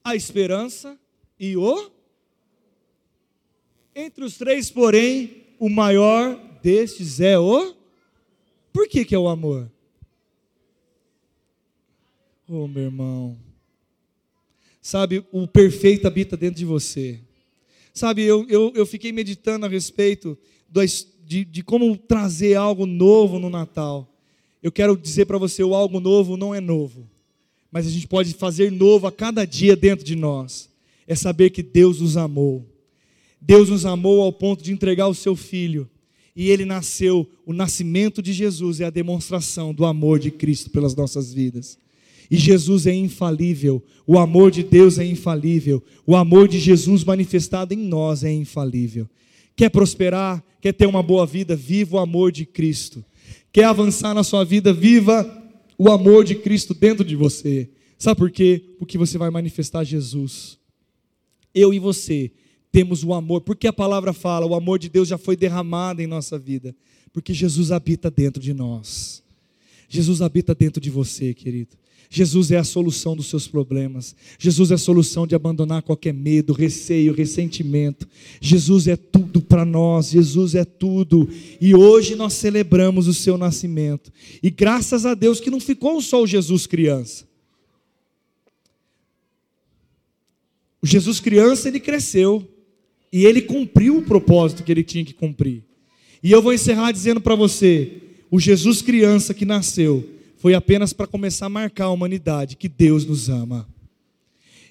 a 0.02 0.16
esperança 0.16 0.98
e 1.38 1.56
o. 1.56 1.90
Entre 3.94 4.24
os 4.24 4.36
três, 4.36 4.70
porém, 4.70 5.44
o 5.58 5.68
maior 5.68 6.40
destes 6.62 7.20
é 7.20 7.38
o. 7.38 7.74
Por 8.72 8.88
que, 8.88 9.04
que 9.04 9.14
é 9.14 9.18
o 9.18 9.28
amor? 9.28 9.70
Oh, 12.48 12.66
meu 12.68 12.84
irmão. 12.84 13.38
Sabe, 14.80 15.24
o 15.30 15.46
perfeito 15.46 16.06
habita 16.06 16.36
dentro 16.36 16.58
de 16.58 16.64
você. 16.64 17.20
Sabe, 17.94 18.22
eu, 18.22 18.46
eu, 18.48 18.72
eu 18.74 18.86
fiquei 18.86 19.12
meditando 19.12 19.66
a 19.66 19.68
respeito 19.68 20.38
de, 21.24 21.44
de 21.44 21.62
como 21.62 21.96
trazer 21.96 22.54
algo 22.54 22.86
novo 22.86 23.38
no 23.38 23.50
Natal. 23.50 24.08
Eu 24.62 24.72
quero 24.72 24.96
dizer 24.96 25.26
para 25.26 25.38
você: 25.38 25.62
o 25.62 25.74
algo 25.74 26.00
novo 26.00 26.36
não 26.36 26.54
é 26.54 26.60
novo, 26.60 27.08
mas 27.70 27.86
a 27.86 27.90
gente 27.90 28.06
pode 28.06 28.32
fazer 28.34 28.70
novo 28.72 29.06
a 29.06 29.12
cada 29.12 29.44
dia 29.44 29.76
dentro 29.76 30.04
de 30.04 30.16
nós. 30.16 30.70
É 31.06 31.14
saber 31.14 31.50
que 31.50 31.62
Deus 31.62 32.00
nos 32.00 32.16
amou. 32.16 32.66
Deus 33.40 33.68
nos 33.68 33.84
amou 33.84 34.22
ao 34.22 34.32
ponto 34.32 34.62
de 34.62 34.72
entregar 34.72 35.08
o 35.08 35.14
seu 35.14 35.34
filho. 35.34 35.90
E 36.34 36.48
ele 36.48 36.64
nasceu, 36.64 37.28
o 37.44 37.52
nascimento 37.52 38.22
de 38.22 38.32
Jesus 38.32 38.80
é 38.80 38.84
a 38.84 38.90
demonstração 38.90 39.74
do 39.74 39.84
amor 39.84 40.18
de 40.18 40.30
Cristo 40.30 40.70
pelas 40.70 40.94
nossas 40.94 41.32
vidas. 41.32 41.78
E 42.30 42.36
Jesus 42.36 42.86
é 42.86 42.94
infalível, 42.94 43.82
o 44.06 44.18
amor 44.18 44.50
de 44.50 44.62
Deus 44.62 44.98
é 44.98 45.04
infalível, 45.04 45.82
o 46.06 46.16
amor 46.16 46.48
de 46.48 46.58
Jesus 46.58 47.04
manifestado 47.04 47.74
em 47.74 47.76
nós 47.76 48.24
é 48.24 48.32
infalível. 48.32 49.06
Quer 49.54 49.68
prosperar, 49.68 50.42
quer 50.60 50.72
ter 50.72 50.86
uma 50.86 51.02
boa 51.02 51.26
vida, 51.26 51.54
viva 51.54 51.96
o 51.96 51.98
amor 51.98 52.32
de 52.32 52.46
Cristo. 52.46 53.04
Quer 53.52 53.64
avançar 53.64 54.14
na 54.14 54.24
sua 54.24 54.44
vida, 54.44 54.72
viva 54.72 55.28
o 55.76 55.90
amor 55.90 56.24
de 56.24 56.36
Cristo 56.36 56.72
dentro 56.72 57.04
de 57.04 57.14
você. 57.14 57.68
Sabe 57.98 58.18
por 58.18 58.30
quê? 58.30 58.64
Porque 58.78 58.96
você 58.96 59.18
vai 59.18 59.28
manifestar 59.28 59.84
Jesus. 59.84 60.58
Eu 61.54 61.74
e 61.74 61.78
você 61.78 62.30
temos 62.72 63.04
o 63.04 63.12
amor, 63.12 63.42
porque 63.42 63.68
a 63.68 63.72
palavra 63.72 64.14
fala, 64.14 64.46
o 64.46 64.54
amor 64.54 64.78
de 64.78 64.88
Deus 64.88 65.06
já 65.06 65.18
foi 65.18 65.36
derramado 65.36 66.00
em 66.00 66.06
nossa 66.06 66.38
vida, 66.38 66.74
porque 67.12 67.34
Jesus 67.34 67.70
habita 67.70 68.10
dentro 68.10 68.42
de 68.42 68.54
nós. 68.54 69.22
Jesus 69.88 70.22
habita 70.22 70.54
dentro 70.54 70.80
de 70.80 70.88
você, 70.88 71.34
querido. 71.34 71.76
Jesus 72.08 72.50
é 72.50 72.58
a 72.58 72.64
solução 72.64 73.16
dos 73.16 73.26
seus 73.26 73.48
problemas. 73.48 74.14
Jesus 74.38 74.70
é 74.70 74.74
a 74.74 74.78
solução 74.78 75.26
de 75.26 75.34
abandonar 75.34 75.82
qualquer 75.82 76.12
medo, 76.12 76.52
receio, 76.52 77.14
ressentimento. 77.14 78.06
Jesus 78.38 78.86
é 78.86 78.96
tudo 78.96 79.40
para 79.40 79.64
nós. 79.64 80.10
Jesus 80.10 80.54
é 80.54 80.62
tudo. 80.62 81.26
E 81.58 81.74
hoje 81.74 82.14
nós 82.14 82.34
celebramos 82.34 83.08
o 83.08 83.14
seu 83.14 83.38
nascimento. 83.38 84.12
E 84.42 84.50
graças 84.50 85.06
a 85.06 85.14
Deus 85.14 85.40
que 85.40 85.50
não 85.50 85.58
ficou 85.58 86.02
só 86.02 86.22
o 86.22 86.26
Jesus 86.26 86.66
criança. 86.66 87.26
O 90.82 90.86
Jesus 90.86 91.18
criança, 91.18 91.68
ele 91.68 91.80
cresceu. 91.80 92.46
E 93.12 93.26
ele 93.26 93.42
cumpriu 93.42 93.98
o 93.98 94.02
propósito 94.02 94.62
que 94.64 94.72
ele 94.72 94.82
tinha 94.82 95.04
que 95.04 95.12
cumprir. 95.12 95.62
E 96.22 96.30
eu 96.30 96.40
vou 96.40 96.54
encerrar 96.54 96.92
dizendo 96.92 97.20
para 97.20 97.34
você: 97.34 98.00
o 98.30 98.40
Jesus 98.40 98.80
criança 98.80 99.34
que 99.34 99.44
nasceu 99.44 100.08
foi 100.38 100.54
apenas 100.54 100.92
para 100.92 101.06
começar 101.06 101.46
a 101.46 101.50
marcar 101.50 101.84
a 101.84 101.90
humanidade 101.90 102.56
que 102.56 102.68
Deus 102.68 103.04
nos 103.04 103.28
ama. 103.28 103.68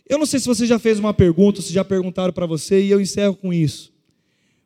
Eu 0.10 0.18
não 0.18 0.26
sei 0.26 0.40
se 0.40 0.48
você 0.48 0.66
já 0.66 0.78
fez 0.80 1.00
uma 1.00 1.14
pergunta, 1.14 1.62
se 1.62 1.72
já 1.72 1.86
perguntaram 1.86 2.34
para 2.34 2.46
você, 2.46 2.82
e 2.82 2.90
eu 2.90 3.00
encerro 3.00 3.36
com 3.36 3.54
isso. 3.54 3.94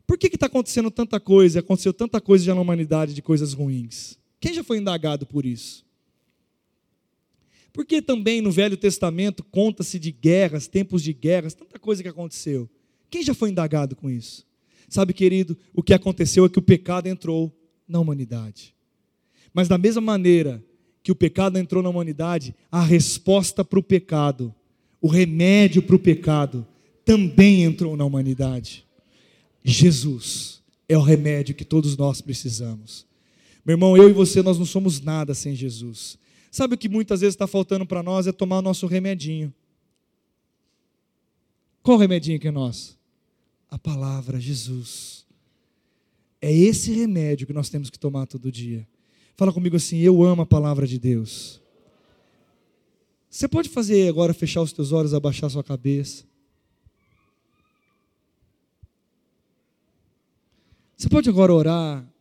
Por 0.08 0.18
que 0.18 0.28
está 0.28 0.46
acontecendo 0.46 0.90
tanta 0.90 1.20
coisa, 1.20 1.60
aconteceu 1.60 1.94
tanta 1.94 2.22
coisa 2.22 2.46
já 2.46 2.56
na 2.56 2.62
humanidade 2.62 3.14
de 3.14 3.22
coisas 3.22 3.54
ruins? 3.54 4.18
Quem 4.40 4.54
já 4.54 4.64
foi 4.64 4.78
indagado 4.78 5.26
por 5.26 5.46
isso? 5.46 5.86
Porque 7.74 8.02
também 8.02 8.42
no 8.42 8.52
Velho 8.52 8.78
Testamento 8.78 9.44
conta-se 9.44 10.00
de 10.00 10.12
guerras, 10.12 10.68
tempos 10.68 11.04
de 11.04 11.12
guerras, 11.12 11.54
tanta 11.54 11.78
coisa 11.78 12.02
que 12.02 12.10
aconteceu. 12.10 12.70
Quem 13.10 13.24
já 13.24 13.34
foi 13.34 13.50
indagado 13.50 13.96
com 13.96 14.10
isso? 14.10 14.46
Sabe, 14.88 15.14
querido, 15.14 15.58
o 15.74 15.82
que 15.82 15.94
aconteceu 15.94 16.46
é 16.46 16.50
que 16.50 16.60
o 16.60 16.62
pecado 16.62 17.08
entrou 17.08 17.52
na 17.88 18.00
humanidade. 18.00 18.76
Mas 19.54 19.68
da 19.68 19.78
mesma 19.78 20.02
maneira 20.02 20.64
que 21.02 21.12
o 21.12 21.16
pecado 21.16 21.58
entrou 21.58 21.84
na 21.84 21.90
humanidade, 21.90 22.56
a 22.72 22.82
resposta 22.82 23.64
para 23.64 23.80
o 23.80 23.84
pecado, 23.84 24.54
o 25.02 25.08
remédio 25.08 25.82
para 25.82 25.96
o 25.96 26.00
pecado, 26.00 26.68
também 27.06 27.64
entrou 27.64 27.96
na 27.96 28.04
humanidade. 28.04 28.86
Jesus 29.64 30.64
é 30.90 30.98
o 30.98 31.02
remédio 31.02 31.56
que 31.56 31.66
todos 31.66 31.96
nós 31.96 32.22
precisamos. 32.22 33.06
Meu 33.66 33.74
irmão, 33.74 33.98
eu 33.98 34.10
e 34.10 34.14
você, 34.14 34.42
nós 34.42 34.58
não 34.58 34.66
somos 34.66 35.00
nada 35.02 35.34
sem 35.34 35.56
Jesus. 35.56 36.18
Sabe 36.52 36.76
o 36.76 36.78
que 36.78 36.88
muitas 36.88 37.22
vezes 37.22 37.34
está 37.34 37.48
faltando 37.48 37.86
para 37.86 38.04
nós? 38.04 38.28
É 38.28 38.32
tomar 38.32 38.60
o 38.60 38.62
nosso 38.62 38.88
remedinho. 38.88 39.54
Qual 41.86 42.00
o 42.00 42.02
remedinho 42.02 42.40
que 42.40 42.48
é 42.48 42.52
nosso? 42.52 42.98
A 43.70 43.78
palavra, 43.78 44.40
Jesus. 44.40 45.24
É 46.42 46.52
esse 46.52 46.92
remédio 46.92 47.46
que 47.46 47.54
nós 47.54 47.70
temos 47.70 47.92
que 47.92 48.00
tomar 48.00 48.26
todo 48.26 48.52
dia. 48.52 48.88
Fala 49.36 49.54
comigo 49.54 49.76
assim: 49.76 50.00
eu 50.00 50.24
amo 50.24 50.42
a 50.42 50.48
palavra 50.48 50.88
de 50.88 50.98
Deus. 50.98 51.62
Você 53.30 53.48
pode 53.48 53.70
fazer 53.70 54.10
agora, 54.10 54.34
fechar 54.34 54.64
os 54.64 54.74
teus 54.74 54.92
olhos, 54.92 55.14
abaixar 55.14 55.48
sua 55.48 55.64
cabeça. 55.64 56.26
Você 60.98 61.08
pode 61.08 61.30
agora 61.30 61.54
orar, 61.54 62.12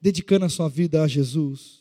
dedicando 0.00 0.46
a 0.46 0.48
sua 0.48 0.70
vida 0.70 1.02
a 1.02 1.06
Jesus. 1.06 1.77